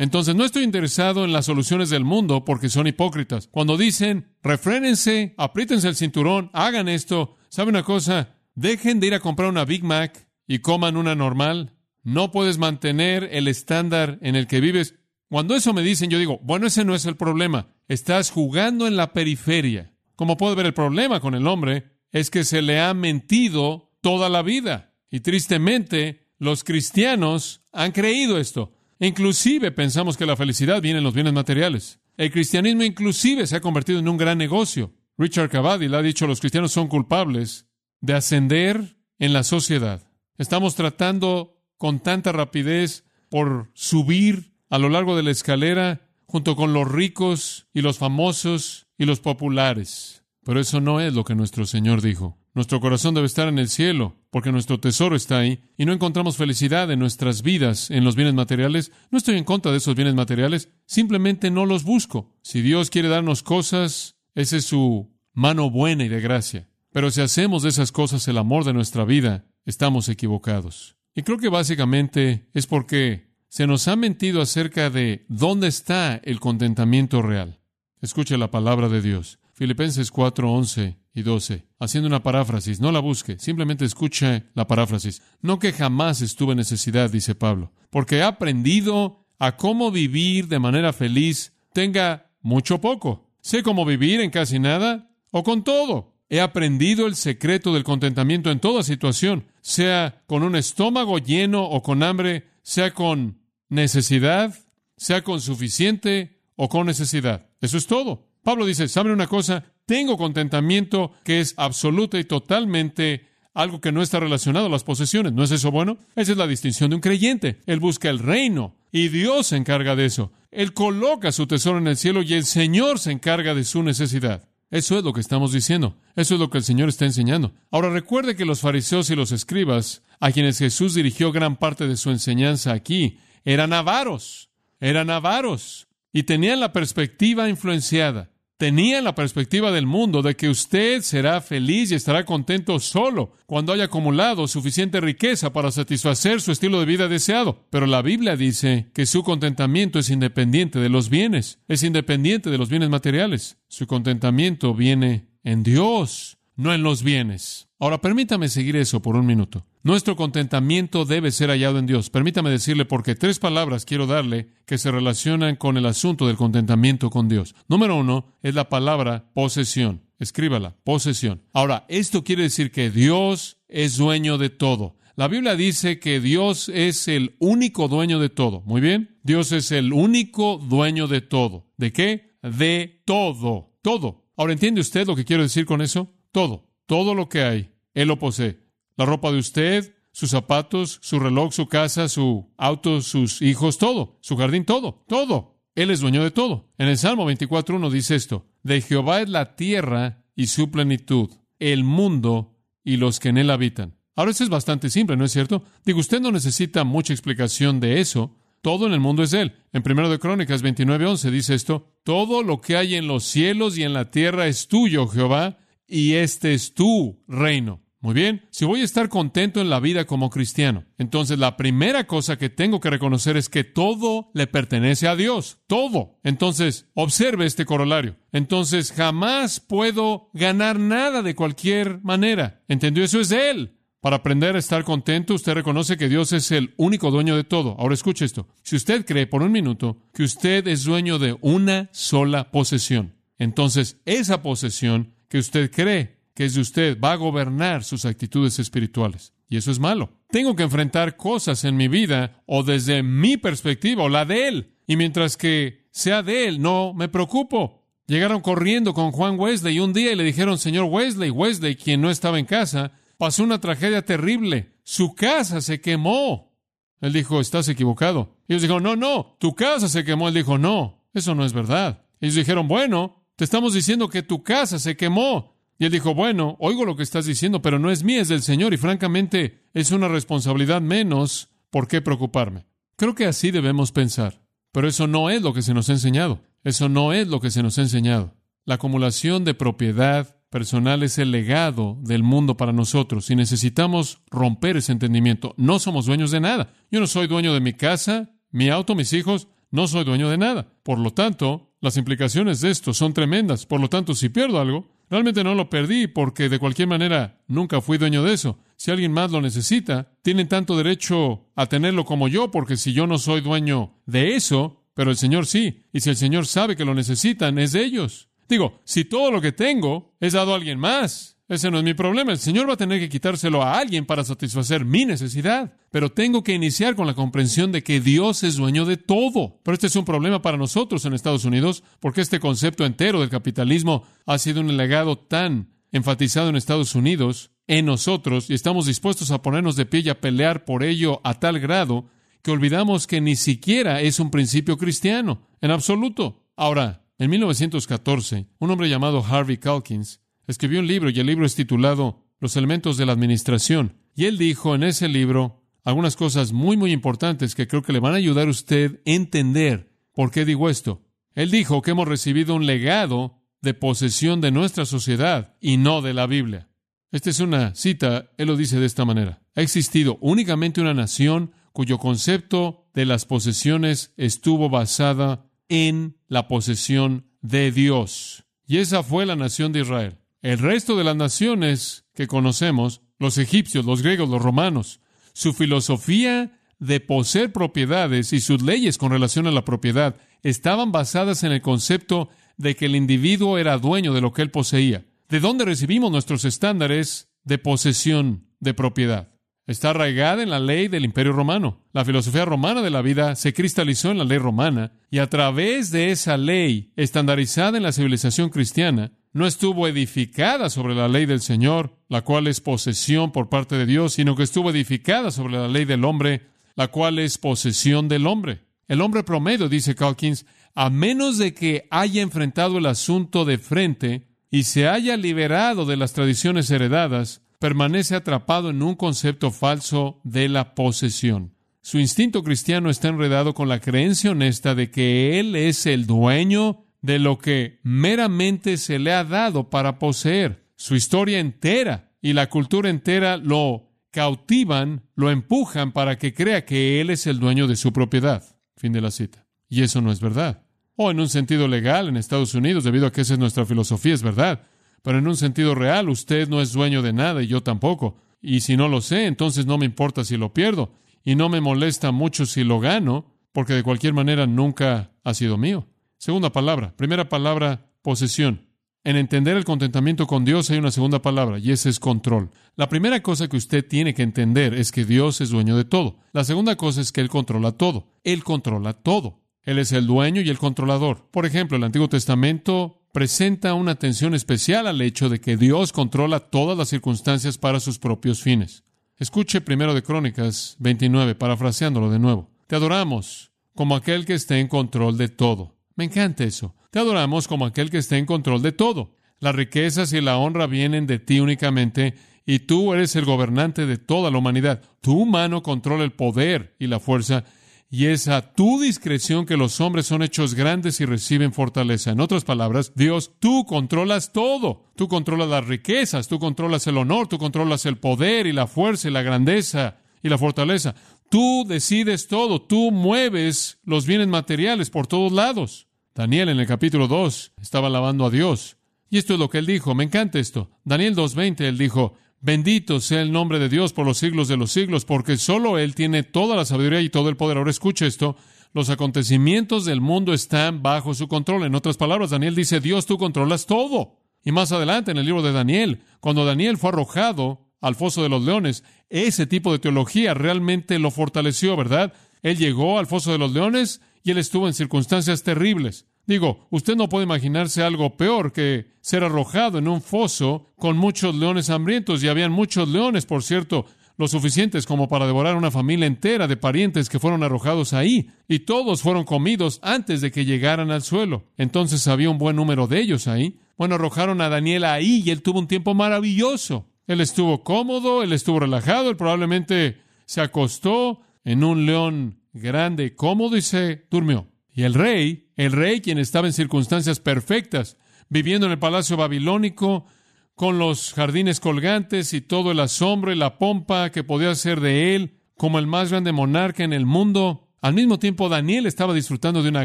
Entonces, 0.00 0.34
no 0.34 0.46
estoy 0.46 0.64
interesado 0.64 1.26
en 1.26 1.32
las 1.34 1.44
soluciones 1.44 1.90
del 1.90 2.04
mundo 2.04 2.42
porque 2.46 2.70
son 2.70 2.86
hipócritas. 2.86 3.48
Cuando 3.48 3.76
dicen, 3.76 4.34
refrénense, 4.42 5.34
apriétense 5.36 5.88
el 5.88 5.94
cinturón, 5.94 6.48
hagan 6.54 6.88
esto, 6.88 7.36
¿sabe 7.50 7.68
una 7.68 7.82
cosa? 7.82 8.34
Dejen 8.54 8.98
de 8.98 9.08
ir 9.08 9.14
a 9.14 9.20
comprar 9.20 9.50
una 9.50 9.66
Big 9.66 9.84
Mac 9.84 10.26
y 10.46 10.60
coman 10.60 10.96
una 10.96 11.14
normal. 11.14 11.76
No 12.02 12.30
puedes 12.30 12.56
mantener 12.56 13.28
el 13.30 13.46
estándar 13.46 14.18
en 14.22 14.36
el 14.36 14.46
que 14.46 14.62
vives. 14.62 14.94
Cuando 15.28 15.54
eso 15.54 15.74
me 15.74 15.82
dicen, 15.82 16.08
yo 16.08 16.18
digo, 16.18 16.40
bueno, 16.44 16.66
ese 16.66 16.82
no 16.82 16.94
es 16.94 17.04
el 17.04 17.18
problema. 17.18 17.68
Estás 17.86 18.30
jugando 18.30 18.86
en 18.86 18.96
la 18.96 19.12
periferia. 19.12 19.92
Como 20.16 20.38
puede 20.38 20.54
ver, 20.54 20.64
el 20.64 20.72
problema 20.72 21.20
con 21.20 21.34
el 21.34 21.46
hombre 21.46 21.98
es 22.10 22.30
que 22.30 22.44
se 22.44 22.62
le 22.62 22.80
ha 22.80 22.94
mentido 22.94 23.92
toda 24.00 24.30
la 24.30 24.40
vida. 24.40 24.94
Y 25.10 25.20
tristemente, 25.20 26.30
los 26.38 26.64
cristianos 26.64 27.66
han 27.70 27.92
creído 27.92 28.38
esto. 28.38 28.72
Inclusive 29.00 29.72
pensamos 29.72 30.18
que 30.18 30.26
la 30.26 30.36
felicidad 30.36 30.82
viene 30.82 30.98
en 30.98 31.04
los 31.04 31.14
bienes 31.14 31.32
materiales. 31.32 32.00
El 32.18 32.30
cristianismo 32.30 32.82
inclusive 32.82 33.46
se 33.46 33.56
ha 33.56 33.60
convertido 33.60 33.98
en 33.98 34.08
un 34.08 34.18
gran 34.18 34.36
negocio. 34.36 34.92
Richard 35.16 35.48
Cavadi 35.48 35.92
ha 35.92 36.02
dicho, 36.02 36.26
los 36.26 36.40
cristianos 36.40 36.72
son 36.72 36.88
culpables 36.88 37.66
de 38.02 38.14
ascender 38.14 38.98
en 39.18 39.32
la 39.32 39.42
sociedad. 39.42 40.02
Estamos 40.36 40.74
tratando 40.74 41.62
con 41.78 42.00
tanta 42.00 42.32
rapidez 42.32 43.04
por 43.30 43.70
subir 43.72 44.54
a 44.68 44.78
lo 44.78 44.90
largo 44.90 45.16
de 45.16 45.22
la 45.22 45.30
escalera 45.30 46.02
junto 46.26 46.54
con 46.54 46.74
los 46.74 46.90
ricos 46.90 47.68
y 47.72 47.80
los 47.80 47.98
famosos 47.98 48.86
y 48.98 49.06
los 49.06 49.20
populares. 49.20 50.24
Pero 50.44 50.60
eso 50.60 50.80
no 50.80 51.00
es 51.00 51.14
lo 51.14 51.24
que 51.24 51.34
nuestro 51.34 51.64
Señor 51.64 52.02
dijo. 52.02 52.39
Nuestro 52.52 52.80
corazón 52.80 53.14
debe 53.14 53.28
estar 53.28 53.46
en 53.46 53.60
el 53.60 53.68
cielo, 53.68 54.16
porque 54.30 54.50
nuestro 54.50 54.80
tesoro 54.80 55.14
está 55.14 55.38
ahí, 55.38 55.60
y 55.78 55.84
no 55.84 55.92
encontramos 55.92 56.36
felicidad 56.36 56.90
en 56.90 56.98
nuestras 56.98 57.42
vidas, 57.42 57.90
en 57.92 58.02
los 58.02 58.16
bienes 58.16 58.34
materiales. 58.34 58.90
No 59.10 59.18
estoy 59.18 59.38
en 59.38 59.44
contra 59.44 59.70
de 59.70 59.78
esos 59.78 59.94
bienes 59.94 60.14
materiales, 60.14 60.68
simplemente 60.84 61.50
no 61.50 61.64
los 61.64 61.84
busco. 61.84 62.34
Si 62.42 62.60
Dios 62.60 62.90
quiere 62.90 63.08
darnos 63.08 63.44
cosas, 63.44 64.16
esa 64.34 64.56
es 64.56 64.64
su 64.64 65.14
mano 65.32 65.70
buena 65.70 66.04
y 66.04 66.08
de 66.08 66.20
gracia. 66.20 66.68
Pero 66.92 67.12
si 67.12 67.20
hacemos 67.20 67.62
de 67.62 67.68
esas 67.68 67.92
cosas 67.92 68.26
el 68.26 68.36
amor 68.36 68.64
de 68.64 68.72
nuestra 68.72 69.04
vida, 69.04 69.44
estamos 69.64 70.08
equivocados. 70.08 70.96
Y 71.14 71.22
creo 71.22 71.38
que 71.38 71.48
básicamente 71.48 72.48
es 72.52 72.66
porque 72.66 73.30
se 73.48 73.68
nos 73.68 73.86
ha 73.86 73.94
mentido 73.94 74.42
acerca 74.42 74.90
de 74.90 75.24
dónde 75.28 75.68
está 75.68 76.20
el 76.24 76.40
contentamiento 76.40 77.22
real. 77.22 77.60
Escuche 78.00 78.36
la 78.38 78.50
palabra 78.50 78.88
de 78.88 79.02
Dios. 79.02 79.38
Filipenses 79.52 80.10
4, 80.10 80.50
11 80.50 80.99
y 81.14 81.22
12. 81.22 81.66
Haciendo 81.78 82.08
una 82.08 82.22
paráfrasis, 82.22 82.80
no 82.80 82.92
la 82.92 83.00
busque, 83.00 83.38
simplemente 83.38 83.84
escuche 83.84 84.44
la 84.54 84.66
paráfrasis. 84.66 85.22
No 85.42 85.58
que 85.58 85.72
jamás 85.72 86.22
estuve 86.22 86.52
en 86.52 86.58
necesidad, 86.58 87.10
dice 87.10 87.34
Pablo, 87.34 87.72
porque 87.90 88.18
he 88.18 88.22
aprendido 88.22 89.26
a 89.38 89.56
cómo 89.56 89.90
vivir 89.90 90.48
de 90.48 90.58
manera 90.58 90.92
feliz, 90.92 91.52
tenga 91.72 92.30
mucho 92.42 92.80
poco. 92.80 93.28
Sé 93.40 93.62
cómo 93.62 93.84
vivir 93.84 94.20
en 94.20 94.30
casi 94.30 94.58
nada 94.58 95.10
o 95.30 95.42
con 95.42 95.64
todo. 95.64 96.16
He 96.28 96.40
aprendido 96.40 97.06
el 97.06 97.16
secreto 97.16 97.74
del 97.74 97.82
contentamiento 97.82 98.50
en 98.50 98.60
toda 98.60 98.84
situación, 98.84 99.46
sea 99.62 100.22
con 100.26 100.42
un 100.44 100.54
estómago 100.54 101.18
lleno 101.18 101.64
o 101.64 101.82
con 101.82 102.02
hambre, 102.02 102.48
sea 102.62 102.92
con 102.94 103.40
necesidad, 103.68 104.54
sea 104.96 105.24
con 105.24 105.40
suficiente 105.40 106.40
o 106.54 106.68
con 106.68 106.86
necesidad. 106.86 107.48
Eso 107.60 107.78
es 107.78 107.86
todo. 107.86 108.28
Pablo 108.42 108.64
dice, 108.64 108.88
¿saben 108.88 109.12
una 109.12 109.26
cosa? 109.26 109.64
Tengo 109.90 110.16
contentamiento 110.16 111.10
que 111.24 111.40
es 111.40 111.52
absoluta 111.56 112.16
y 112.16 112.22
totalmente 112.22 113.26
algo 113.54 113.80
que 113.80 113.90
no 113.90 114.02
está 114.02 114.20
relacionado 114.20 114.66
a 114.66 114.68
las 114.68 114.84
posesiones. 114.84 115.32
¿No 115.32 115.42
es 115.42 115.50
eso 115.50 115.72
bueno? 115.72 115.98
Esa 116.14 116.30
es 116.30 116.38
la 116.38 116.46
distinción 116.46 116.90
de 116.90 116.94
un 116.94 117.02
creyente. 117.02 117.58
Él 117.66 117.80
busca 117.80 118.08
el 118.08 118.20
reino 118.20 118.76
y 118.92 119.08
Dios 119.08 119.48
se 119.48 119.56
encarga 119.56 119.96
de 119.96 120.04
eso. 120.04 120.30
Él 120.52 120.74
coloca 120.74 121.32
su 121.32 121.48
tesoro 121.48 121.78
en 121.78 121.88
el 121.88 121.96
cielo 121.96 122.22
y 122.22 122.34
el 122.34 122.44
Señor 122.44 123.00
se 123.00 123.10
encarga 123.10 123.52
de 123.52 123.64
su 123.64 123.82
necesidad. 123.82 124.48
Eso 124.70 124.96
es 124.96 125.02
lo 125.02 125.12
que 125.12 125.20
estamos 125.20 125.50
diciendo. 125.50 125.96
Eso 126.14 126.34
es 126.34 126.40
lo 126.40 126.50
que 126.50 126.58
el 126.58 126.64
Señor 126.64 126.88
está 126.88 127.04
enseñando. 127.04 127.52
Ahora 127.72 127.90
recuerde 127.90 128.36
que 128.36 128.44
los 128.44 128.60
fariseos 128.60 129.10
y 129.10 129.16
los 129.16 129.32
escribas, 129.32 130.04
a 130.20 130.30
quienes 130.30 130.60
Jesús 130.60 130.94
dirigió 130.94 131.32
gran 131.32 131.56
parte 131.56 131.88
de 131.88 131.96
su 131.96 132.10
enseñanza 132.10 132.72
aquí, 132.72 133.18
eran 133.44 133.72
avaros. 133.72 134.50
Eran 134.78 135.10
avaros. 135.10 135.88
Y 136.12 136.22
tenían 136.22 136.60
la 136.60 136.72
perspectiva 136.72 137.48
influenciada 137.48 138.30
tenía 138.60 139.00
la 139.00 139.14
perspectiva 139.14 139.72
del 139.72 139.86
mundo 139.86 140.20
de 140.20 140.36
que 140.36 140.50
usted 140.50 141.00
será 141.00 141.40
feliz 141.40 141.90
y 141.90 141.94
estará 141.94 142.26
contento 142.26 142.78
solo 142.78 143.32
cuando 143.46 143.72
haya 143.72 143.84
acumulado 143.84 144.46
suficiente 144.46 145.00
riqueza 145.00 145.50
para 145.50 145.70
satisfacer 145.70 146.42
su 146.42 146.52
estilo 146.52 146.78
de 146.78 146.84
vida 146.84 147.08
deseado. 147.08 147.64
Pero 147.70 147.86
la 147.86 148.02
Biblia 148.02 148.36
dice 148.36 148.90
que 148.92 149.06
su 149.06 149.22
contentamiento 149.22 149.98
es 149.98 150.10
independiente 150.10 150.78
de 150.78 150.90
los 150.90 151.08
bienes, 151.08 151.58
es 151.68 151.82
independiente 151.82 152.50
de 152.50 152.58
los 152.58 152.68
bienes 152.68 152.90
materiales. 152.90 153.56
Su 153.66 153.86
contentamiento 153.86 154.74
viene 154.74 155.30
en 155.42 155.62
Dios, 155.62 156.36
no 156.54 156.74
en 156.74 156.82
los 156.82 157.02
bienes. 157.02 157.69
Ahora 157.82 158.02
permítame 158.02 158.50
seguir 158.50 158.76
eso 158.76 159.00
por 159.00 159.16
un 159.16 159.24
minuto. 159.24 159.64
Nuestro 159.82 160.14
contentamiento 160.14 161.06
debe 161.06 161.30
ser 161.30 161.48
hallado 161.48 161.78
en 161.78 161.86
Dios. 161.86 162.10
Permítame 162.10 162.50
decirle 162.50 162.84
porque 162.84 163.14
tres 163.14 163.38
palabras 163.38 163.86
quiero 163.86 164.06
darle 164.06 164.50
que 164.66 164.76
se 164.76 164.90
relacionan 164.90 165.56
con 165.56 165.78
el 165.78 165.86
asunto 165.86 166.26
del 166.26 166.36
contentamiento 166.36 167.08
con 167.08 167.30
Dios. 167.30 167.54
Número 167.68 167.96
uno 167.96 168.36
es 168.42 168.54
la 168.54 168.68
palabra 168.68 169.30
posesión. 169.32 170.02
Escríbala, 170.18 170.76
posesión. 170.84 171.40
Ahora, 171.54 171.86
esto 171.88 172.22
quiere 172.22 172.42
decir 172.42 172.70
que 172.70 172.90
Dios 172.90 173.56
es 173.66 173.96
dueño 173.96 174.36
de 174.36 174.50
todo. 174.50 174.98
La 175.16 175.28
Biblia 175.28 175.56
dice 175.56 175.98
que 175.98 176.20
Dios 176.20 176.68
es 176.68 177.08
el 177.08 177.34
único 177.38 177.88
dueño 177.88 178.18
de 178.18 178.28
todo. 178.28 178.62
Muy 178.66 178.82
bien. 178.82 179.18
Dios 179.22 179.52
es 179.52 179.72
el 179.72 179.94
único 179.94 180.58
dueño 180.58 181.08
de 181.08 181.22
todo. 181.22 181.72
¿De 181.78 181.94
qué? 181.94 182.36
De 182.42 183.02
todo. 183.06 183.72
Todo. 183.80 184.26
Ahora, 184.36 184.52
¿entiende 184.52 184.82
usted 184.82 185.06
lo 185.06 185.16
que 185.16 185.24
quiero 185.24 185.42
decir 185.42 185.64
con 185.64 185.80
eso? 185.80 186.12
Todo. 186.30 186.69
Todo 186.90 187.14
lo 187.14 187.28
que 187.28 187.44
hay, 187.44 187.70
Él 187.94 188.08
lo 188.08 188.18
posee. 188.18 188.58
La 188.96 189.04
ropa 189.04 189.30
de 189.30 189.38
usted, 189.38 189.94
sus 190.10 190.30
zapatos, 190.30 190.98
su 191.00 191.20
reloj, 191.20 191.52
su 191.52 191.68
casa, 191.68 192.08
su 192.08 192.52
auto, 192.56 193.00
sus 193.00 193.42
hijos, 193.42 193.78
todo. 193.78 194.18
Su 194.22 194.36
jardín, 194.36 194.64
todo. 194.64 195.04
Todo. 195.06 195.60
Él 195.76 195.92
es 195.92 196.00
dueño 196.00 196.24
de 196.24 196.32
todo. 196.32 196.68
En 196.78 196.88
el 196.88 196.98
Salmo 196.98 197.30
24.1 197.30 197.90
dice 197.90 198.16
esto. 198.16 198.48
De 198.64 198.80
Jehová 198.80 199.20
es 199.20 199.28
la 199.28 199.54
tierra 199.54 200.24
y 200.34 200.48
su 200.48 200.72
plenitud, 200.72 201.30
el 201.60 201.84
mundo 201.84 202.58
y 202.82 202.96
los 202.96 203.20
que 203.20 203.28
en 203.28 203.38
él 203.38 203.50
habitan. 203.50 203.94
Ahora 204.16 204.32
eso 204.32 204.42
es 204.42 204.50
bastante 204.50 204.90
simple, 204.90 205.16
¿no 205.16 205.24
es 205.24 205.30
cierto? 205.30 205.62
Digo, 205.84 206.00
usted 206.00 206.20
no 206.20 206.32
necesita 206.32 206.82
mucha 206.82 207.12
explicación 207.12 207.78
de 207.78 208.00
eso. 208.00 208.34
Todo 208.62 208.88
en 208.88 208.94
el 208.94 209.00
mundo 209.00 209.22
es 209.22 209.32
él. 209.32 209.54
En 209.72 209.84
primero 209.84 210.10
de 210.10 210.18
Crónicas 210.18 210.64
29.11 210.64 211.30
dice 211.30 211.54
esto. 211.54 211.92
Todo 212.02 212.42
lo 212.42 212.60
que 212.60 212.76
hay 212.76 212.96
en 212.96 213.06
los 213.06 213.22
cielos 213.22 213.78
y 213.78 213.84
en 213.84 213.92
la 213.92 214.10
tierra 214.10 214.48
es 214.48 214.66
tuyo, 214.66 215.06
Jehová, 215.06 215.56
y 215.90 216.14
este 216.14 216.54
es 216.54 216.74
tu 216.74 217.22
reino. 217.26 217.82
Muy 218.02 218.14
bien, 218.14 218.46
si 218.50 218.64
voy 218.64 218.80
a 218.80 218.84
estar 218.84 219.10
contento 219.10 219.60
en 219.60 219.68
la 219.68 219.78
vida 219.78 220.06
como 220.06 220.30
cristiano, 220.30 220.86
entonces 220.96 221.38
la 221.38 221.58
primera 221.58 222.06
cosa 222.06 222.38
que 222.38 222.48
tengo 222.48 222.80
que 222.80 222.88
reconocer 222.88 223.36
es 223.36 223.50
que 223.50 223.62
todo 223.62 224.30
le 224.32 224.46
pertenece 224.46 225.06
a 225.06 225.16
Dios, 225.16 225.58
todo. 225.66 226.18
Entonces, 226.22 226.88
observe 226.94 227.44
este 227.44 227.66
corolario. 227.66 228.16
Entonces, 228.32 228.92
jamás 228.92 229.60
puedo 229.60 230.30
ganar 230.32 230.78
nada 230.78 231.20
de 231.20 231.34
cualquier 231.34 232.00
manera. 232.02 232.62
¿Entendió? 232.68 233.04
Eso 233.04 233.20
es 233.20 233.28
de 233.28 233.50
Él. 233.50 233.76
Para 234.00 234.16
aprender 234.16 234.56
a 234.56 234.60
estar 234.60 234.82
contento, 234.82 235.34
usted 235.34 235.52
reconoce 235.52 235.98
que 235.98 236.08
Dios 236.08 236.32
es 236.32 236.50
el 236.52 236.72
único 236.78 237.10
dueño 237.10 237.36
de 237.36 237.44
todo. 237.44 237.76
Ahora 237.78 237.92
escuche 237.92 238.24
esto. 238.24 238.48
Si 238.62 238.76
usted 238.76 239.04
cree 239.04 239.26
por 239.26 239.42
un 239.42 239.52
minuto 239.52 239.98
que 240.14 240.22
usted 240.22 240.66
es 240.68 240.84
dueño 240.84 241.18
de 241.18 241.36
una 241.42 241.90
sola 241.92 242.50
posesión, 242.50 243.14
entonces 243.36 244.00
esa 244.06 244.40
posesión 244.40 245.19
que 245.30 245.38
usted 245.38 245.70
cree 245.70 246.18
que 246.34 246.44
es 246.44 246.54
de 246.54 246.60
usted 246.60 247.00
va 247.00 247.12
a 247.12 247.16
gobernar 247.16 247.84
sus 247.84 248.04
actitudes 248.04 248.58
espirituales. 248.58 249.32
Y 249.48 249.56
eso 249.56 249.70
es 249.70 249.78
malo. 249.78 250.10
Tengo 250.28 250.54
que 250.54 250.64
enfrentar 250.64 251.16
cosas 251.16 251.64
en 251.64 251.76
mi 251.76 251.88
vida 251.88 252.42
o 252.46 252.62
desde 252.62 253.02
mi 253.02 253.36
perspectiva 253.36 254.04
o 254.04 254.08
la 254.08 254.24
de 254.24 254.48
él. 254.48 254.74
Y 254.86 254.96
mientras 254.96 255.36
que 255.36 255.88
sea 255.92 256.22
de 256.22 256.48
él, 256.48 256.60
no 256.60 256.92
me 256.94 257.08
preocupo. 257.08 257.84
Llegaron 258.06 258.40
corriendo 258.40 258.92
con 258.92 259.12
Juan 259.12 259.38
Wesley 259.38 259.78
un 259.78 259.92
día 259.92 260.12
y 260.12 260.16
le 260.16 260.24
dijeron, 260.24 260.58
señor 260.58 260.84
Wesley, 260.84 261.30
Wesley, 261.30 261.76
quien 261.76 262.00
no 262.00 262.10
estaba 262.10 262.38
en 262.38 262.44
casa, 262.44 262.92
pasó 263.16 263.44
una 263.44 263.60
tragedia 263.60 264.04
terrible. 264.04 264.72
Su 264.82 265.14
casa 265.14 265.60
se 265.60 265.80
quemó. 265.80 266.56
Él 267.00 267.12
dijo, 267.12 267.40
estás 267.40 267.68
equivocado. 267.68 268.36
Ellos 268.48 268.62
dijeron, 268.62 268.82
no, 268.82 268.96
no, 268.96 269.36
tu 269.38 269.54
casa 269.54 269.88
se 269.88 270.04
quemó. 270.04 270.28
Él 270.28 270.34
dijo, 270.34 270.58
no, 270.58 271.04
eso 271.14 271.34
no 271.36 271.44
es 271.44 271.52
verdad. 271.52 272.02
Ellos 272.20 272.34
dijeron, 272.34 272.66
bueno, 272.66 273.19
te 273.40 273.44
estamos 273.44 273.72
diciendo 273.72 274.10
que 274.10 274.22
tu 274.22 274.42
casa 274.42 274.78
se 274.78 274.98
quemó. 274.98 275.56
Y 275.78 275.86
él 275.86 275.92
dijo, 275.92 276.14
bueno, 276.14 276.58
oigo 276.60 276.84
lo 276.84 276.94
que 276.94 277.02
estás 277.02 277.24
diciendo, 277.24 277.62
pero 277.62 277.78
no 277.78 277.90
es 277.90 278.04
mía, 278.04 278.20
es 278.20 278.28
del 278.28 278.42
Señor, 278.42 278.74
y 278.74 278.76
francamente 278.76 279.62
es 279.72 279.92
una 279.92 280.08
responsabilidad 280.08 280.82
menos. 280.82 281.48
¿Por 281.70 281.88
qué 281.88 282.02
preocuparme? 282.02 282.66
Creo 282.96 283.14
que 283.14 283.24
así 283.24 283.50
debemos 283.50 283.92
pensar. 283.92 284.42
Pero 284.72 284.88
eso 284.88 285.06
no 285.06 285.30
es 285.30 285.40
lo 285.40 285.54
que 285.54 285.62
se 285.62 285.72
nos 285.72 285.88
ha 285.88 285.92
enseñado. 285.92 286.42
Eso 286.64 286.90
no 286.90 287.14
es 287.14 287.28
lo 287.28 287.40
que 287.40 287.50
se 287.50 287.62
nos 287.62 287.78
ha 287.78 287.80
enseñado. 287.80 288.36
La 288.66 288.74
acumulación 288.74 289.46
de 289.46 289.54
propiedad 289.54 290.36
personal 290.50 291.02
es 291.02 291.16
el 291.16 291.30
legado 291.30 291.96
del 292.02 292.22
mundo 292.22 292.58
para 292.58 292.74
nosotros 292.74 293.30
y 293.30 293.36
necesitamos 293.36 294.20
romper 294.30 294.76
ese 294.76 294.92
entendimiento. 294.92 295.54
No 295.56 295.78
somos 295.78 296.04
dueños 296.04 296.30
de 296.30 296.40
nada. 296.40 296.74
Yo 296.90 297.00
no 297.00 297.06
soy 297.06 297.26
dueño 297.26 297.54
de 297.54 297.60
mi 297.60 297.72
casa, 297.72 298.34
mi 298.50 298.68
auto, 298.68 298.94
mis 298.94 299.14
hijos. 299.14 299.48
No 299.70 299.88
soy 299.88 300.04
dueño 300.04 300.28
de 300.28 300.36
nada. 300.36 300.74
Por 300.82 300.98
lo 300.98 301.14
tanto, 301.14 301.69
las 301.80 301.96
implicaciones 301.96 302.60
de 302.60 302.70
esto 302.70 302.92
son 302.92 303.14
tremendas. 303.14 303.66
Por 303.66 303.80
lo 303.80 303.88
tanto, 303.88 304.14
si 304.14 304.28
pierdo 304.28 304.60
algo, 304.60 304.88
realmente 305.08 305.42
no 305.42 305.54
lo 305.54 305.70
perdí 305.70 306.06
porque 306.06 306.48
de 306.48 306.58
cualquier 306.58 306.88
manera 306.88 307.40
nunca 307.48 307.80
fui 307.80 307.98
dueño 307.98 308.22
de 308.22 308.34
eso. 308.34 308.58
Si 308.76 308.90
alguien 308.90 309.12
más 309.12 309.30
lo 309.30 309.40
necesita, 309.40 310.12
tienen 310.22 310.48
tanto 310.48 310.76
derecho 310.76 311.46
a 311.54 311.66
tenerlo 311.66 312.04
como 312.04 312.28
yo, 312.28 312.50
porque 312.50 312.76
si 312.76 312.92
yo 312.92 313.06
no 313.06 313.18
soy 313.18 313.40
dueño 313.40 313.94
de 314.06 314.36
eso, 314.36 314.84
pero 314.94 315.10
el 315.10 315.16
Señor 315.16 315.46
sí, 315.46 315.84
y 315.92 316.00
si 316.00 316.10
el 316.10 316.16
Señor 316.16 316.46
sabe 316.46 316.76
que 316.76 316.84
lo 316.84 316.94
necesitan, 316.94 317.58
es 317.58 317.72
de 317.72 317.82
ellos. 317.84 318.28
Digo, 318.48 318.80
si 318.84 319.04
todo 319.04 319.30
lo 319.30 319.40
que 319.40 319.52
tengo 319.52 320.14
es 320.20 320.32
dado 320.32 320.52
a 320.52 320.56
alguien 320.56 320.78
más, 320.78 321.38
ese 321.50 321.68
no 321.68 321.78
es 321.78 321.84
mi 321.84 321.94
problema. 321.94 322.30
El 322.30 322.38
Señor 322.38 322.68
va 322.68 322.74
a 322.74 322.76
tener 322.76 323.00
que 323.00 323.08
quitárselo 323.08 323.60
a 323.60 323.76
alguien 323.76 324.06
para 324.06 324.22
satisfacer 324.22 324.84
mi 324.84 325.04
necesidad. 325.04 325.72
Pero 325.90 326.12
tengo 326.12 326.44
que 326.44 326.54
iniciar 326.54 326.94
con 326.94 327.08
la 327.08 327.14
comprensión 327.14 327.72
de 327.72 327.82
que 327.82 328.00
Dios 328.00 328.44
es 328.44 328.54
dueño 328.54 328.84
de 328.84 328.96
todo. 328.96 329.58
Pero 329.64 329.74
este 329.74 329.88
es 329.88 329.96
un 329.96 330.04
problema 330.04 330.42
para 330.42 330.56
nosotros 330.56 331.04
en 331.04 331.12
Estados 331.12 331.44
Unidos, 331.44 331.82
porque 331.98 332.20
este 332.20 332.38
concepto 332.38 332.86
entero 332.86 333.18
del 333.18 333.30
capitalismo 333.30 334.04
ha 334.26 334.38
sido 334.38 334.60
un 334.60 334.76
legado 334.76 335.18
tan 335.18 335.70
enfatizado 335.90 336.50
en 336.50 336.56
Estados 336.56 336.94
Unidos, 336.94 337.50
en 337.66 337.84
nosotros, 337.84 338.48
y 338.48 338.54
estamos 338.54 338.86
dispuestos 338.86 339.32
a 339.32 339.42
ponernos 339.42 339.74
de 339.74 339.86
pie 339.86 340.02
y 340.04 340.08
a 340.08 340.20
pelear 340.20 340.64
por 340.64 340.84
ello 340.84 341.20
a 341.24 341.34
tal 341.40 341.58
grado 341.58 342.06
que 342.42 342.52
olvidamos 342.52 343.08
que 343.08 343.20
ni 343.20 343.34
siquiera 343.34 344.00
es 344.00 344.20
un 344.20 344.30
principio 344.30 344.78
cristiano, 344.78 345.48
en 345.60 345.72
absoluto. 345.72 346.46
Ahora, 346.56 347.06
en 347.18 347.28
1914, 347.28 348.46
un 348.60 348.70
hombre 348.70 348.88
llamado 348.88 349.24
Harvey 349.24 349.58
Calkins 349.58 350.19
escribió 350.50 350.80
un 350.80 350.86
libro 350.86 351.10
y 351.10 351.20
el 351.20 351.26
libro 351.26 351.46
es 351.46 351.54
titulado 351.54 352.26
Los 352.38 352.56
elementos 352.56 352.96
de 352.96 353.06
la 353.06 353.12
administración. 353.12 353.96
Y 354.14 354.26
él 354.26 354.38
dijo 354.38 354.74
en 354.74 354.82
ese 354.82 355.08
libro 355.08 355.62
algunas 355.84 356.16
cosas 356.16 356.52
muy, 356.52 356.76
muy 356.76 356.92
importantes 356.92 357.54
que 357.54 357.66
creo 357.66 357.82
que 357.82 357.92
le 357.92 358.00
van 358.00 358.14
a 358.14 358.18
ayudar 358.18 358.48
a 358.48 358.50
usted 358.50 358.96
a 359.06 359.10
entender 359.10 359.92
por 360.14 360.30
qué 360.30 360.44
digo 360.44 360.68
esto. 360.68 361.02
Él 361.34 361.50
dijo 361.50 361.82
que 361.82 361.92
hemos 361.92 362.08
recibido 362.08 362.54
un 362.54 362.66
legado 362.66 363.42
de 363.62 363.74
posesión 363.74 364.40
de 364.40 364.50
nuestra 364.50 364.84
sociedad 364.84 365.56
y 365.60 365.76
no 365.76 366.02
de 366.02 366.14
la 366.14 366.26
Biblia. 366.26 366.68
Esta 367.12 367.30
es 367.30 367.40
una 367.40 367.74
cita, 367.74 368.30
él 368.36 368.48
lo 368.48 368.56
dice 368.56 368.78
de 368.78 368.86
esta 368.86 369.04
manera. 369.04 369.42
Ha 369.54 369.62
existido 369.62 370.18
únicamente 370.20 370.80
una 370.80 370.94
nación 370.94 371.52
cuyo 371.72 371.98
concepto 371.98 372.88
de 372.94 373.04
las 373.04 373.24
posesiones 373.24 374.12
estuvo 374.16 374.68
basada 374.68 375.50
en 375.68 376.16
la 376.28 376.48
posesión 376.48 377.26
de 377.40 377.72
Dios. 377.72 378.44
Y 378.66 378.78
esa 378.78 379.02
fue 379.02 379.26
la 379.26 379.36
nación 379.36 379.72
de 379.72 379.80
Israel. 379.80 380.19
El 380.42 380.58
resto 380.58 380.96
de 380.96 381.04
las 381.04 381.16
naciones 381.16 382.06
que 382.14 382.26
conocemos, 382.26 383.02
los 383.18 383.36
egipcios, 383.36 383.84
los 383.84 384.02
griegos, 384.02 384.28
los 384.28 384.40
romanos, 384.40 385.00
su 385.32 385.52
filosofía 385.52 386.58
de 386.78 387.00
poseer 387.00 387.52
propiedades 387.52 388.32
y 388.32 388.40
sus 388.40 388.62
leyes 388.62 388.96
con 388.96 389.12
relación 389.12 389.46
a 389.46 389.50
la 389.50 389.66
propiedad 389.66 390.16
estaban 390.42 390.92
basadas 390.92 391.42
en 391.44 391.52
el 391.52 391.60
concepto 391.60 392.30
de 392.56 392.74
que 392.74 392.86
el 392.86 392.96
individuo 392.96 393.58
era 393.58 393.76
dueño 393.78 394.14
de 394.14 394.22
lo 394.22 394.32
que 394.32 394.42
él 394.42 394.50
poseía. 394.50 395.04
¿De 395.28 395.40
dónde 395.40 395.66
recibimos 395.66 396.10
nuestros 396.10 396.46
estándares 396.46 397.28
de 397.44 397.58
posesión 397.58 398.46
de 398.60 398.74
propiedad? 398.74 399.30
está 399.70 399.90
arraigada 399.90 400.42
en 400.42 400.50
la 400.50 400.58
ley 400.58 400.88
del 400.88 401.04
Imperio 401.04 401.32
Romano. 401.32 401.84
La 401.92 402.04
filosofía 402.04 402.44
romana 402.44 402.82
de 402.82 402.90
la 402.90 403.02
vida 403.02 403.36
se 403.36 403.52
cristalizó 403.52 404.10
en 404.10 404.18
la 404.18 404.24
ley 404.24 404.38
romana 404.38 404.92
y 405.10 405.18
a 405.18 405.28
través 405.28 405.92
de 405.92 406.10
esa 406.10 406.36
ley 406.36 406.92
estandarizada 406.96 407.76
en 407.76 407.84
la 407.84 407.92
civilización 407.92 408.50
cristiana, 408.50 409.12
no 409.32 409.46
estuvo 409.46 409.86
edificada 409.86 410.70
sobre 410.70 410.94
la 410.94 411.08
ley 411.08 411.26
del 411.26 411.40
Señor, 411.40 411.96
la 412.08 412.22
cual 412.22 412.46
es 412.46 412.60
posesión 412.60 413.32
por 413.32 413.48
parte 413.48 413.76
de 413.76 413.86
Dios, 413.86 414.14
sino 414.14 414.34
que 414.34 414.42
estuvo 414.42 414.70
edificada 414.70 415.30
sobre 415.30 415.54
la 415.54 415.68
ley 415.68 415.84
del 415.84 416.04
hombre, 416.04 416.48
la 416.74 416.88
cual 416.88 417.18
es 417.18 417.38
posesión 417.38 418.08
del 418.08 418.26
hombre. 418.26 418.64
El 418.88 419.00
hombre 419.00 419.22
promedio, 419.22 419.68
dice 419.68 419.94
Calkins, 419.94 420.46
a 420.74 420.90
menos 420.90 421.38
de 421.38 421.54
que 421.54 421.86
haya 421.90 422.22
enfrentado 422.22 422.78
el 422.78 422.86
asunto 422.86 423.44
de 423.44 423.58
frente 423.58 424.28
y 424.50 424.64
se 424.64 424.88
haya 424.88 425.16
liberado 425.16 425.86
de 425.86 425.96
las 425.96 426.12
tradiciones 426.12 426.70
heredadas, 426.70 427.42
permanece 427.60 428.16
atrapado 428.16 428.70
en 428.70 428.82
un 428.82 428.96
concepto 428.96 429.52
falso 429.52 430.20
de 430.24 430.48
la 430.48 430.74
posesión. 430.74 431.54
Su 431.82 431.98
instinto 431.98 432.42
cristiano 432.42 432.90
está 432.90 433.08
enredado 433.08 433.54
con 433.54 433.68
la 433.68 433.80
creencia 433.80 434.32
honesta 434.32 434.74
de 434.74 434.90
que 434.90 435.38
Él 435.38 435.54
es 435.54 435.86
el 435.86 436.06
dueño 436.06 436.84
de 437.02 437.18
lo 437.18 437.38
que 437.38 437.80
meramente 437.82 438.76
se 438.76 438.98
le 438.98 439.12
ha 439.12 439.24
dado 439.24 439.70
para 439.70 439.98
poseer. 439.98 440.66
Su 440.76 440.94
historia 440.94 441.38
entera 441.38 442.12
y 442.20 442.32
la 442.32 442.48
cultura 442.48 442.90
entera 442.90 443.36
lo 443.36 443.90
cautivan, 444.10 445.02
lo 445.14 445.30
empujan 445.30 445.92
para 445.92 446.18
que 446.18 446.34
crea 446.34 446.64
que 446.64 447.00
Él 447.00 447.10
es 447.10 447.26
el 447.26 447.38
dueño 447.38 447.66
de 447.66 447.76
su 447.76 447.92
propiedad. 447.92 448.44
Fin 448.76 448.92
de 448.92 449.00
la 449.00 449.10
cita. 449.10 449.46
Y 449.68 449.82
eso 449.82 450.00
no 450.00 450.10
es 450.10 450.20
verdad. 450.20 450.64
O 450.96 451.10
en 451.10 451.20
un 451.20 451.28
sentido 451.28 451.68
legal 451.68 452.08
en 452.08 452.16
Estados 452.16 452.54
Unidos, 452.54 452.84
debido 452.84 453.06
a 453.06 453.12
que 453.12 453.22
esa 453.22 453.34
es 453.34 453.38
nuestra 453.38 453.64
filosofía, 453.64 454.14
es 454.14 454.22
verdad. 454.22 454.62
Pero 455.02 455.18
en 455.18 455.28
un 455.28 455.36
sentido 455.36 455.74
real, 455.74 456.08
usted 456.08 456.48
no 456.48 456.60
es 456.60 456.72
dueño 456.72 457.02
de 457.02 457.12
nada 457.12 457.42
y 457.42 457.46
yo 457.46 457.62
tampoco. 457.62 458.16
Y 458.42 458.60
si 458.60 458.76
no 458.76 458.88
lo 458.88 459.00
sé, 459.00 459.26
entonces 459.26 459.66
no 459.66 459.78
me 459.78 459.86
importa 459.86 460.24
si 460.24 460.36
lo 460.36 460.52
pierdo. 460.52 460.92
Y 461.24 461.36
no 461.36 461.48
me 461.48 461.60
molesta 461.60 462.10
mucho 462.10 462.46
si 462.46 462.64
lo 462.64 462.80
gano, 462.80 463.34
porque 463.52 463.74
de 463.74 463.82
cualquier 463.82 464.12
manera 464.12 464.46
nunca 464.46 465.12
ha 465.24 465.34
sido 465.34 465.56
mío. 465.56 465.86
Segunda 466.20 466.52
palabra. 466.52 466.92
Primera 466.98 467.30
palabra, 467.30 467.86
posesión. 468.02 468.66
En 469.04 469.16
entender 469.16 469.56
el 469.56 469.64
contentamiento 469.64 470.26
con 470.26 470.44
Dios 470.44 470.68
hay 470.68 470.76
una 470.76 470.90
segunda 470.90 471.22
palabra, 471.22 471.58
y 471.58 471.72
esa 471.72 471.88
es 471.88 471.98
control. 471.98 472.50
La 472.76 472.90
primera 472.90 473.22
cosa 473.22 473.48
que 473.48 473.56
usted 473.56 473.88
tiene 473.88 474.12
que 474.12 474.22
entender 474.22 474.74
es 474.74 474.92
que 474.92 475.06
Dios 475.06 475.40
es 475.40 475.48
dueño 475.48 475.78
de 475.78 475.86
todo. 475.86 476.18
La 476.32 476.44
segunda 476.44 476.76
cosa 476.76 477.00
es 477.00 477.10
que 477.10 477.22
Él 477.22 477.30
controla 477.30 477.72
todo. 477.72 478.12
Él 478.22 478.44
controla 478.44 478.92
todo. 478.92 479.40
Él 479.62 479.78
es 479.78 479.92
el 479.92 480.06
dueño 480.06 480.42
y 480.42 480.50
el 480.50 480.58
controlador. 480.58 481.26
Por 481.30 481.46
ejemplo, 481.46 481.78
el 481.78 481.84
Antiguo 481.84 482.10
Testamento 482.10 483.00
presenta 483.14 483.72
una 483.72 483.92
atención 483.92 484.34
especial 484.34 484.88
al 484.88 485.00
hecho 485.00 485.30
de 485.30 485.40
que 485.40 485.56
Dios 485.56 485.90
controla 485.94 486.40
todas 486.40 486.76
las 486.76 486.90
circunstancias 486.90 487.56
para 487.56 487.80
sus 487.80 487.98
propios 487.98 488.42
fines. 488.42 488.84
Escuche 489.16 489.62
primero 489.62 489.94
de 489.94 490.02
Crónicas 490.02 490.76
29, 490.80 491.34
parafraseándolo 491.34 492.10
de 492.10 492.18
nuevo. 492.18 492.50
Te 492.66 492.76
adoramos 492.76 493.52
como 493.74 493.96
aquel 493.96 494.26
que 494.26 494.34
esté 494.34 494.60
en 494.60 494.68
control 494.68 495.16
de 495.16 495.28
todo. 495.28 495.79
Me 495.96 496.04
encanta 496.04 496.44
eso. 496.44 496.74
Te 496.90 496.98
adoramos 496.98 497.48
como 497.48 497.66
aquel 497.66 497.90
que 497.90 497.98
esté 497.98 498.18
en 498.18 498.26
control 498.26 498.62
de 498.62 498.72
todo. 498.72 499.16
Las 499.38 499.54
riquezas 499.54 500.12
y 500.12 500.20
la 500.20 500.36
honra 500.36 500.66
vienen 500.66 501.06
de 501.06 501.18
ti 501.18 501.40
únicamente 501.40 502.14
y 502.46 502.60
tú 502.60 502.94
eres 502.94 503.16
el 503.16 503.24
gobernante 503.24 503.86
de 503.86 503.96
toda 503.96 504.30
la 504.30 504.38
humanidad. 504.38 504.82
Tu 505.00 505.24
mano 505.24 505.62
controla 505.62 506.04
el 506.04 506.12
poder 506.12 506.74
y 506.78 506.86
la 506.86 507.00
fuerza 507.00 507.44
y 507.92 508.06
es 508.06 508.28
a 508.28 508.52
tu 508.52 508.80
discreción 508.80 509.46
que 509.46 509.56
los 509.56 509.80
hombres 509.80 510.06
son 510.06 510.22
hechos 510.22 510.54
grandes 510.54 511.00
y 511.00 511.06
reciben 511.06 511.52
fortaleza. 511.52 512.12
En 512.12 512.20
otras 512.20 512.44
palabras, 512.44 512.92
Dios, 512.94 513.32
tú 513.40 513.64
controlas 513.66 514.32
todo. 514.32 514.84
Tú 514.94 515.08
controlas 515.08 515.48
las 515.48 515.66
riquezas, 515.66 516.28
tú 516.28 516.38
controlas 516.38 516.86
el 516.86 516.98
honor, 516.98 517.26
tú 517.26 517.38
controlas 517.38 517.86
el 517.86 517.98
poder 517.98 518.46
y 518.46 518.52
la 518.52 518.68
fuerza 518.68 519.08
y 519.08 519.10
la 519.10 519.22
grandeza 519.22 519.96
y 520.22 520.28
la 520.28 520.38
fortaleza. 520.38 520.94
Tú 521.30 521.64
decides 521.64 522.26
todo, 522.26 522.60
tú 522.60 522.90
mueves 522.90 523.78
los 523.84 524.04
bienes 524.04 524.26
materiales 524.26 524.90
por 524.90 525.06
todos 525.06 525.30
lados. 525.30 525.86
Daniel 526.12 526.48
en 526.48 526.58
el 526.58 526.66
capítulo 526.66 527.06
2 527.06 527.52
estaba 527.62 527.86
alabando 527.86 528.26
a 528.26 528.30
Dios. 528.30 528.78
Y 529.08 529.18
esto 529.18 529.34
es 529.34 529.38
lo 529.38 529.48
que 529.48 529.58
él 529.58 529.66
dijo. 529.66 529.94
Me 529.94 530.02
encanta 530.02 530.40
esto. 530.40 530.72
Daniel 530.82 531.14
2.20, 531.14 531.60
él 531.60 531.78
dijo, 531.78 532.14
bendito 532.40 532.98
sea 532.98 533.22
el 533.22 533.30
nombre 533.30 533.60
de 533.60 533.68
Dios 533.68 533.92
por 533.92 534.06
los 534.06 534.18
siglos 534.18 534.48
de 534.48 534.56
los 534.56 534.72
siglos, 534.72 535.04
porque 535.04 535.36
solo 535.36 535.78
Él 535.78 535.94
tiene 535.94 536.24
toda 536.24 536.56
la 536.56 536.64
sabiduría 536.64 537.00
y 537.00 537.10
todo 537.10 537.28
el 537.28 537.36
poder. 537.36 537.58
Ahora 537.58 537.70
escuche 537.70 538.08
esto. 538.08 538.34
Los 538.72 538.90
acontecimientos 538.90 539.84
del 539.84 540.00
mundo 540.00 540.34
están 540.34 540.82
bajo 540.82 541.14
su 541.14 541.28
control. 541.28 541.62
En 541.62 541.76
otras 541.76 541.96
palabras, 541.96 542.30
Daniel 542.30 542.56
dice, 542.56 542.80
Dios, 542.80 543.06
tú 543.06 543.18
controlas 543.18 543.66
todo. 543.66 544.18
Y 544.44 544.50
más 544.50 544.72
adelante 544.72 545.12
en 545.12 545.18
el 545.18 545.26
libro 545.26 545.42
de 545.42 545.52
Daniel, 545.52 546.02
cuando 546.18 546.44
Daniel 546.44 546.76
fue 546.76 546.88
arrojado 546.88 547.69
al 547.80 547.94
foso 547.94 548.22
de 548.22 548.28
los 548.28 548.44
leones. 548.44 548.84
Ese 549.08 549.46
tipo 549.46 549.72
de 549.72 549.78
teología 549.78 550.34
realmente 550.34 550.98
lo 550.98 551.10
fortaleció, 551.10 551.76
¿verdad? 551.76 552.12
Él 552.42 552.56
llegó 552.56 552.98
al 552.98 553.06
foso 553.06 553.32
de 553.32 553.38
los 553.38 553.52
leones 553.52 554.00
y 554.22 554.30
él 554.30 554.38
estuvo 554.38 554.66
en 554.66 554.74
circunstancias 554.74 555.42
terribles. 555.42 556.06
Digo, 556.26 556.66
usted 556.70 556.94
no 556.96 557.08
puede 557.08 557.24
imaginarse 557.24 557.82
algo 557.82 558.16
peor 558.16 558.52
que 558.52 558.86
ser 559.00 559.24
arrojado 559.24 559.78
en 559.78 559.88
un 559.88 560.00
foso 560.02 560.66
con 560.78 560.96
muchos 560.96 561.34
leones 561.34 561.70
hambrientos, 561.70 562.22
y 562.22 562.28
habían 562.28 562.52
muchos 562.52 562.88
leones, 562.88 563.26
por 563.26 563.42
cierto, 563.42 563.86
lo 564.16 564.28
suficientes 564.28 564.86
como 564.86 565.08
para 565.08 565.26
devorar 565.26 565.56
una 565.56 565.70
familia 565.70 566.06
entera 566.06 566.46
de 566.46 566.56
parientes 566.56 567.08
que 567.08 567.18
fueron 567.18 567.42
arrojados 567.42 567.94
ahí, 567.94 568.30
y 568.46 568.60
todos 568.60 569.02
fueron 569.02 569.24
comidos 569.24 569.80
antes 569.82 570.20
de 570.20 570.30
que 570.30 570.44
llegaran 570.44 570.90
al 570.90 571.02
suelo. 571.02 571.44
Entonces 571.56 572.06
había 572.06 572.30
un 572.30 572.38
buen 572.38 572.54
número 572.54 572.86
de 572.86 573.00
ellos 573.00 573.26
ahí. 573.26 573.58
Bueno, 573.78 573.94
arrojaron 573.94 574.42
a 574.42 574.50
Daniel 574.50 574.84
ahí 574.84 575.22
y 575.24 575.30
él 575.30 575.40
tuvo 575.40 575.58
un 575.58 575.68
tiempo 575.68 575.94
maravilloso. 575.94 576.86
Él 577.10 577.20
estuvo 577.20 577.64
cómodo, 577.64 578.22
él 578.22 578.32
estuvo 578.32 578.60
relajado, 578.60 579.10
él 579.10 579.16
probablemente 579.16 580.00
se 580.26 580.40
acostó 580.40 581.22
en 581.42 581.64
un 581.64 581.84
león 581.84 582.38
grande, 582.52 583.16
cómodo 583.16 583.56
y 583.56 583.62
se 583.62 584.06
durmió. 584.12 584.46
Y 584.72 584.84
el 584.84 584.94
rey, 584.94 585.50
el 585.56 585.72
rey 585.72 586.02
quien 586.02 586.18
estaba 586.18 586.46
en 586.46 586.52
circunstancias 586.52 587.18
perfectas, 587.18 587.96
viviendo 588.28 588.66
en 588.66 588.72
el 588.72 588.78
palacio 588.78 589.16
babilónico, 589.16 590.06
con 590.54 590.78
los 590.78 591.12
jardines 591.12 591.58
colgantes 591.58 592.32
y 592.32 592.42
todo 592.42 592.70
el 592.70 592.78
asombro 592.78 593.32
y 593.32 593.36
la 593.36 593.58
pompa 593.58 594.10
que 594.10 594.22
podía 594.22 594.54
ser 594.54 594.80
de 594.80 595.16
él, 595.16 595.40
como 595.56 595.80
el 595.80 595.88
más 595.88 596.12
grande 596.12 596.30
monarca 596.30 596.84
en 596.84 596.92
el 596.92 597.06
mundo. 597.06 597.66
Al 597.80 597.94
mismo 597.94 598.20
tiempo, 598.20 598.48
Daniel 598.48 598.86
estaba 598.86 599.14
disfrutando 599.14 599.64
de 599.64 599.70
una 599.70 599.84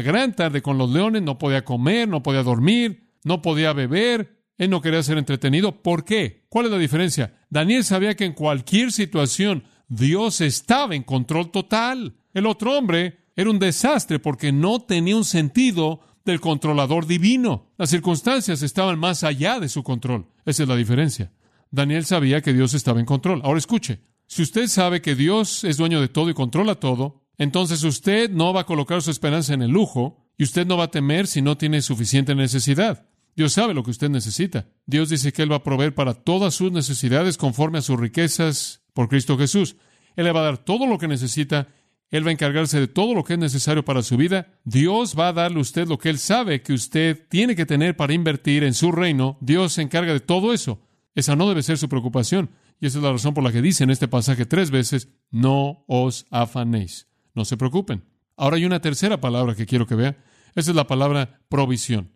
gran 0.00 0.36
tarde 0.36 0.62
con 0.62 0.78
los 0.78 0.90
leones, 0.90 1.22
no 1.22 1.38
podía 1.38 1.64
comer, 1.64 2.06
no 2.06 2.22
podía 2.22 2.44
dormir, 2.44 3.02
no 3.24 3.42
podía 3.42 3.72
beber, 3.72 4.35
él 4.58 4.70
no 4.70 4.80
quería 4.80 5.02
ser 5.02 5.18
entretenido. 5.18 5.82
¿Por 5.82 6.04
qué? 6.04 6.46
¿Cuál 6.48 6.66
es 6.66 6.72
la 6.72 6.78
diferencia? 6.78 7.38
Daniel 7.50 7.84
sabía 7.84 8.14
que 8.14 8.24
en 8.24 8.32
cualquier 8.32 8.92
situación 8.92 9.64
Dios 9.88 10.40
estaba 10.40 10.94
en 10.94 11.02
control 11.02 11.50
total. 11.50 12.16
El 12.32 12.46
otro 12.46 12.76
hombre 12.76 13.18
era 13.36 13.50
un 13.50 13.58
desastre 13.58 14.18
porque 14.18 14.52
no 14.52 14.80
tenía 14.80 15.16
un 15.16 15.24
sentido 15.24 16.00
del 16.24 16.40
controlador 16.40 17.06
divino. 17.06 17.72
Las 17.76 17.90
circunstancias 17.90 18.62
estaban 18.62 18.98
más 18.98 19.24
allá 19.24 19.60
de 19.60 19.68
su 19.68 19.82
control. 19.82 20.26
Esa 20.44 20.64
es 20.64 20.68
la 20.68 20.76
diferencia. 20.76 21.32
Daniel 21.70 22.04
sabía 22.04 22.40
que 22.40 22.52
Dios 22.52 22.74
estaba 22.74 23.00
en 23.00 23.06
control. 23.06 23.40
Ahora 23.44 23.58
escuche, 23.58 24.00
si 24.26 24.42
usted 24.42 24.66
sabe 24.66 25.02
que 25.02 25.14
Dios 25.14 25.64
es 25.64 25.76
dueño 25.76 26.00
de 26.00 26.08
todo 26.08 26.30
y 26.30 26.34
controla 26.34 26.76
todo, 26.76 27.26
entonces 27.38 27.84
usted 27.84 28.30
no 28.30 28.52
va 28.52 28.62
a 28.62 28.66
colocar 28.66 29.02
su 29.02 29.10
esperanza 29.10 29.54
en 29.54 29.62
el 29.62 29.70
lujo 29.70 30.26
y 30.36 30.44
usted 30.44 30.66
no 30.66 30.76
va 30.76 30.84
a 30.84 30.90
temer 30.90 31.26
si 31.26 31.42
no 31.42 31.56
tiene 31.56 31.82
suficiente 31.82 32.34
necesidad. 32.34 33.06
Dios 33.36 33.52
sabe 33.52 33.74
lo 33.74 33.84
que 33.84 33.90
usted 33.90 34.08
necesita. 34.08 34.66
Dios 34.86 35.10
dice 35.10 35.30
que 35.30 35.42
Él 35.42 35.52
va 35.52 35.56
a 35.56 35.62
proveer 35.62 35.94
para 35.94 36.14
todas 36.14 36.54
sus 36.54 36.72
necesidades 36.72 37.36
conforme 37.36 37.78
a 37.78 37.82
sus 37.82 38.00
riquezas 38.00 38.82
por 38.94 39.10
Cristo 39.10 39.36
Jesús. 39.36 39.76
Él 40.16 40.24
le 40.24 40.32
va 40.32 40.40
a 40.40 40.44
dar 40.44 40.58
todo 40.58 40.86
lo 40.86 40.96
que 40.96 41.06
necesita. 41.06 41.68
Él 42.08 42.24
va 42.24 42.30
a 42.30 42.32
encargarse 42.32 42.80
de 42.80 42.88
todo 42.88 43.14
lo 43.14 43.24
que 43.24 43.34
es 43.34 43.38
necesario 43.38 43.84
para 43.84 44.02
su 44.02 44.16
vida. 44.16 44.54
Dios 44.64 45.14
va 45.18 45.28
a 45.28 45.32
darle 45.34 45.58
a 45.58 45.60
usted 45.60 45.86
lo 45.86 45.98
que 45.98 46.08
Él 46.08 46.18
sabe 46.18 46.62
que 46.62 46.72
usted 46.72 47.28
tiene 47.28 47.54
que 47.54 47.66
tener 47.66 47.94
para 47.94 48.14
invertir 48.14 48.64
en 48.64 48.72
su 48.72 48.90
reino. 48.90 49.36
Dios 49.42 49.74
se 49.74 49.82
encarga 49.82 50.14
de 50.14 50.20
todo 50.20 50.54
eso. 50.54 50.80
Esa 51.14 51.36
no 51.36 51.46
debe 51.46 51.62
ser 51.62 51.76
su 51.76 51.90
preocupación. 51.90 52.50
Y 52.80 52.86
esa 52.86 52.98
es 52.98 53.04
la 53.04 53.12
razón 53.12 53.34
por 53.34 53.44
la 53.44 53.52
que 53.52 53.60
dice 53.60 53.84
en 53.84 53.90
este 53.90 54.08
pasaje 54.08 54.46
tres 54.46 54.70
veces, 54.70 55.10
no 55.30 55.84
os 55.88 56.26
afanéis. 56.30 57.08
No 57.34 57.44
se 57.44 57.58
preocupen. 57.58 58.02
Ahora 58.34 58.56
hay 58.56 58.64
una 58.64 58.80
tercera 58.80 59.20
palabra 59.20 59.54
que 59.54 59.66
quiero 59.66 59.86
que 59.86 59.94
vea. 59.94 60.16
Esa 60.54 60.70
es 60.70 60.76
la 60.76 60.86
palabra 60.86 61.42
provisión 61.50 62.15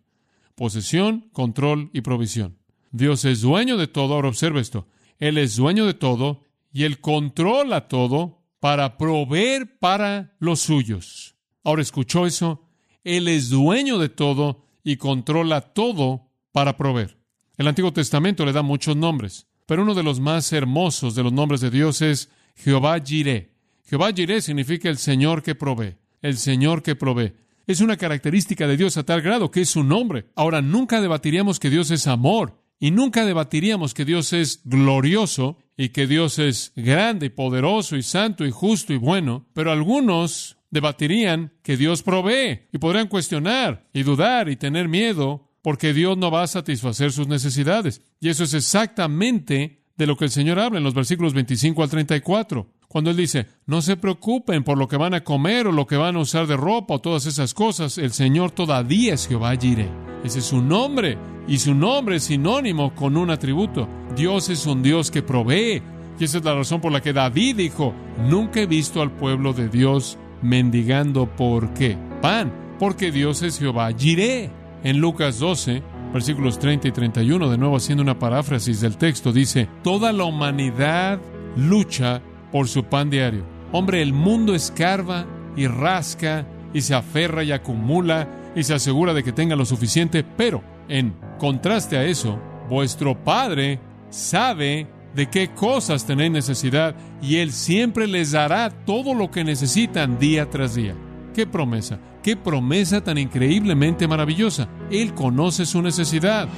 posesión, 0.60 1.30
control 1.32 1.88
y 1.94 2.02
provisión. 2.02 2.58
Dios 2.90 3.24
es 3.24 3.40
dueño 3.40 3.78
de 3.78 3.86
todo. 3.86 4.12
Ahora 4.12 4.28
observa 4.28 4.60
esto. 4.60 4.86
Él 5.18 5.38
es 5.38 5.56
dueño 5.56 5.86
de 5.86 5.94
todo 5.94 6.44
y 6.70 6.84
Él 6.84 7.00
controla 7.00 7.88
todo 7.88 8.42
para 8.60 8.98
proveer 8.98 9.78
para 9.78 10.36
los 10.38 10.60
suyos. 10.60 11.34
Ahora 11.64 11.80
escuchó 11.80 12.26
eso. 12.26 12.68
Él 13.04 13.26
es 13.28 13.48
dueño 13.48 13.96
de 13.96 14.10
todo 14.10 14.66
y 14.84 14.96
controla 14.96 15.62
todo 15.62 16.28
para 16.52 16.76
proveer. 16.76 17.16
El 17.56 17.66
Antiguo 17.66 17.94
Testamento 17.94 18.44
le 18.44 18.52
da 18.52 18.60
muchos 18.60 18.94
nombres, 18.94 19.46
pero 19.64 19.80
uno 19.80 19.94
de 19.94 20.02
los 20.02 20.20
más 20.20 20.52
hermosos 20.52 21.14
de 21.14 21.22
los 21.22 21.32
nombres 21.32 21.62
de 21.62 21.70
Dios 21.70 22.02
es 22.02 22.28
Jehová 22.54 23.00
Jireh. 23.00 23.50
Jehová 23.86 24.12
Jireh 24.12 24.42
significa 24.42 24.90
el 24.90 24.98
Señor 24.98 25.42
que 25.42 25.54
provee, 25.54 25.96
el 26.20 26.36
Señor 26.36 26.82
que 26.82 26.96
provee. 26.96 27.32
Es 27.70 27.80
una 27.80 27.96
característica 27.96 28.66
de 28.66 28.76
Dios 28.76 28.96
a 28.96 29.04
tal 29.04 29.22
grado 29.22 29.52
que 29.52 29.60
es 29.60 29.70
su 29.70 29.84
nombre. 29.84 30.26
Ahora, 30.34 30.60
nunca 30.60 31.00
debatiríamos 31.00 31.60
que 31.60 31.70
Dios 31.70 31.92
es 31.92 32.08
amor 32.08 32.60
y 32.80 32.90
nunca 32.90 33.24
debatiríamos 33.24 33.94
que 33.94 34.04
Dios 34.04 34.32
es 34.32 34.62
glorioso 34.64 35.56
y 35.76 35.90
que 35.90 36.08
Dios 36.08 36.40
es 36.40 36.72
grande 36.74 37.26
y 37.26 37.30
poderoso 37.30 37.96
y 37.96 38.02
santo 38.02 38.44
y 38.44 38.50
justo 38.50 38.92
y 38.92 38.96
bueno, 38.96 39.46
pero 39.54 39.70
algunos 39.70 40.56
debatirían 40.72 41.52
que 41.62 41.76
Dios 41.76 42.02
provee 42.02 42.62
y 42.72 42.78
podrían 42.78 43.06
cuestionar 43.06 43.86
y 43.92 44.02
dudar 44.02 44.48
y 44.48 44.56
tener 44.56 44.88
miedo 44.88 45.48
porque 45.62 45.94
Dios 45.94 46.18
no 46.18 46.32
va 46.32 46.42
a 46.42 46.48
satisfacer 46.48 47.12
sus 47.12 47.28
necesidades. 47.28 48.02
Y 48.18 48.30
eso 48.30 48.42
es 48.42 48.54
exactamente 48.54 49.84
de 49.96 50.06
lo 50.08 50.16
que 50.16 50.24
el 50.24 50.32
Señor 50.32 50.58
habla 50.58 50.78
en 50.78 50.84
los 50.84 50.94
versículos 50.94 51.34
25 51.34 51.84
al 51.84 51.90
34. 51.90 52.79
Cuando 52.90 53.12
Él 53.12 53.16
dice, 53.16 53.46
no 53.66 53.82
se 53.82 53.96
preocupen 53.96 54.64
por 54.64 54.76
lo 54.76 54.88
que 54.88 54.96
van 54.96 55.14
a 55.14 55.22
comer 55.22 55.68
o 55.68 55.72
lo 55.72 55.86
que 55.86 55.96
van 55.96 56.16
a 56.16 56.18
usar 56.18 56.48
de 56.48 56.56
ropa 56.56 56.94
o 56.94 56.98
todas 56.98 57.24
esas 57.26 57.54
cosas, 57.54 57.98
el 57.98 58.10
Señor 58.10 58.50
todavía 58.50 59.14
es 59.14 59.28
Jehová 59.28 59.54
Jireh. 59.54 59.88
Ese 60.24 60.40
es 60.40 60.46
su 60.46 60.60
nombre 60.60 61.16
y 61.46 61.58
su 61.58 61.72
nombre 61.72 62.16
es 62.16 62.24
sinónimo 62.24 62.92
con 62.96 63.16
un 63.16 63.30
atributo. 63.30 63.88
Dios 64.16 64.48
es 64.48 64.66
un 64.66 64.82
Dios 64.82 65.12
que 65.12 65.22
provee. 65.22 65.80
Y 66.18 66.24
esa 66.24 66.38
es 66.38 66.44
la 66.44 66.56
razón 66.56 66.80
por 66.80 66.90
la 66.90 67.00
que 67.00 67.12
David 67.12 67.58
dijo, 67.58 67.94
nunca 68.28 68.58
he 68.58 68.66
visto 68.66 69.02
al 69.02 69.12
pueblo 69.12 69.52
de 69.52 69.68
Dios 69.68 70.18
mendigando 70.42 71.26
por 71.26 71.72
qué. 71.74 71.96
Pan, 72.20 72.52
porque 72.80 73.12
Dios 73.12 73.42
es 73.42 73.60
Jehová 73.60 73.92
Jireh. 73.96 74.50
En 74.82 74.98
Lucas 74.98 75.38
12, 75.38 75.80
versículos 76.12 76.58
30 76.58 76.88
y 76.88 76.90
31, 76.90 77.50
de 77.50 77.56
nuevo 77.56 77.76
haciendo 77.76 78.02
una 78.02 78.18
paráfrasis 78.18 78.80
del 78.80 78.96
texto, 78.96 79.32
dice, 79.32 79.68
toda 79.84 80.12
la 80.12 80.24
humanidad 80.24 81.20
lucha 81.56 82.20
por 82.52 82.68
su 82.68 82.84
pan 82.84 83.10
diario. 83.10 83.44
Hombre, 83.72 84.02
el 84.02 84.12
mundo 84.12 84.54
escarba 84.54 85.26
y 85.56 85.66
rasca 85.66 86.46
y 86.72 86.80
se 86.80 86.94
aferra 86.94 87.44
y 87.44 87.52
acumula 87.52 88.28
y 88.54 88.62
se 88.64 88.74
asegura 88.74 89.14
de 89.14 89.22
que 89.22 89.32
tenga 89.32 89.56
lo 89.56 89.64
suficiente, 89.64 90.24
pero 90.24 90.62
en 90.88 91.14
contraste 91.38 91.96
a 91.96 92.04
eso, 92.04 92.38
vuestro 92.68 93.16
Padre 93.16 93.78
sabe 94.10 94.86
de 95.14 95.28
qué 95.28 95.48
cosas 95.48 96.06
tenéis 96.06 96.32
necesidad 96.32 96.94
y 97.22 97.36
Él 97.36 97.52
siempre 97.52 98.06
les 98.06 98.32
dará 98.32 98.70
todo 98.70 99.14
lo 99.14 99.30
que 99.30 99.44
necesitan 99.44 100.18
día 100.18 100.48
tras 100.50 100.74
día. 100.74 100.94
¡Qué 101.34 101.46
promesa! 101.46 101.98
¡Qué 102.22 102.36
promesa 102.36 103.02
tan 103.02 103.18
increíblemente 103.18 104.06
maravillosa! 104.06 104.68
Él 104.90 105.14
conoce 105.14 105.64
su 105.64 105.80
necesidad. 105.80 106.48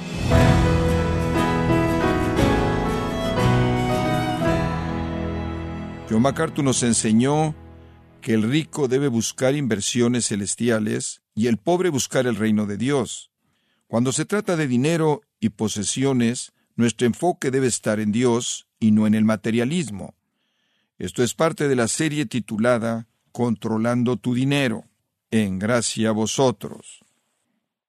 John 6.13 6.21
MacArthur 6.21 6.63
nos 6.63 6.83
enseñó 6.83 7.55
que 8.21 8.35
el 8.35 8.43
rico 8.43 8.87
debe 8.87 9.07
buscar 9.07 9.55
inversiones 9.55 10.27
celestiales 10.27 11.23
y 11.33 11.47
el 11.47 11.57
pobre 11.57 11.89
buscar 11.89 12.27
el 12.27 12.35
reino 12.35 12.67
de 12.67 12.77
Dios. 12.77 13.31
Cuando 13.87 14.11
se 14.11 14.25
trata 14.25 14.55
de 14.55 14.67
dinero 14.67 15.21
y 15.39 15.49
posesiones, 15.49 16.53
nuestro 16.75 17.07
enfoque 17.07 17.49
debe 17.49 17.65
estar 17.65 17.99
en 17.99 18.11
Dios 18.11 18.67
y 18.79 18.91
no 18.91 19.07
en 19.07 19.15
el 19.15 19.25
materialismo. 19.25 20.13
Esto 20.99 21.23
es 21.23 21.33
parte 21.33 21.67
de 21.67 21.75
la 21.75 21.87
serie 21.87 22.27
titulada 22.27 23.07
Controlando 23.31 24.17
tu 24.17 24.35
dinero. 24.35 24.85
En 25.31 25.57
gracia 25.57 26.09
a 26.09 26.11
vosotros. 26.11 26.99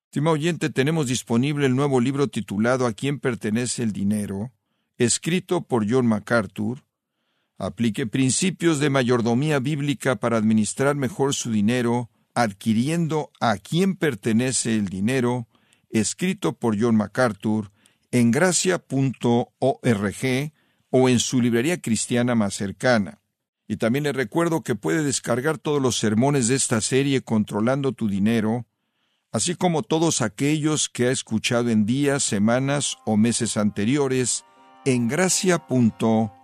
Estimado 0.04 0.32
oyente, 0.32 0.70
tenemos 0.70 1.08
disponible 1.08 1.66
el 1.66 1.76
nuevo 1.76 2.00
libro 2.00 2.28
titulado 2.28 2.86
¿A 2.86 2.94
quién 2.94 3.20
pertenece 3.20 3.82
el 3.82 3.92
dinero?, 3.92 4.50
escrito 4.96 5.60
por 5.60 5.86
John 5.86 6.06
MacArthur. 6.06 6.84
Aplique 7.58 8.06
principios 8.06 8.80
de 8.80 8.90
mayordomía 8.90 9.60
bíblica 9.60 10.16
para 10.16 10.36
administrar 10.36 10.96
mejor 10.96 11.34
su 11.34 11.50
dinero, 11.52 12.10
adquiriendo 12.34 13.30
¿A 13.40 13.56
quién 13.58 13.96
pertenece 13.96 14.74
el 14.74 14.88
dinero?, 14.88 15.46
escrito 15.90 16.54
por 16.54 16.80
John 16.80 16.96
MacArthur, 16.96 17.70
en 18.10 18.32
gracia.org 18.32 19.52
o 20.90 21.08
en 21.08 21.18
su 21.20 21.40
librería 21.40 21.80
cristiana 21.80 22.34
más 22.34 22.54
cercana. 22.54 23.20
Y 23.66 23.76
también 23.76 24.04
le 24.04 24.12
recuerdo 24.12 24.62
que 24.62 24.74
puede 24.74 25.02
descargar 25.02 25.58
todos 25.58 25.80
los 25.80 25.96
sermones 25.96 26.48
de 26.48 26.56
esta 26.56 26.80
serie 26.80 27.22
Controlando 27.22 27.92
tu 27.92 28.08
Dinero, 28.08 28.66
así 29.32 29.54
como 29.54 29.82
todos 29.82 30.20
aquellos 30.20 30.88
que 30.88 31.06
ha 31.06 31.10
escuchado 31.10 31.70
en 31.70 31.86
días, 31.86 32.22
semanas 32.22 32.98
o 33.06 33.16
meses 33.16 33.56
anteriores 33.56 34.44
en 34.84 35.08
gracia.org. 35.08 36.43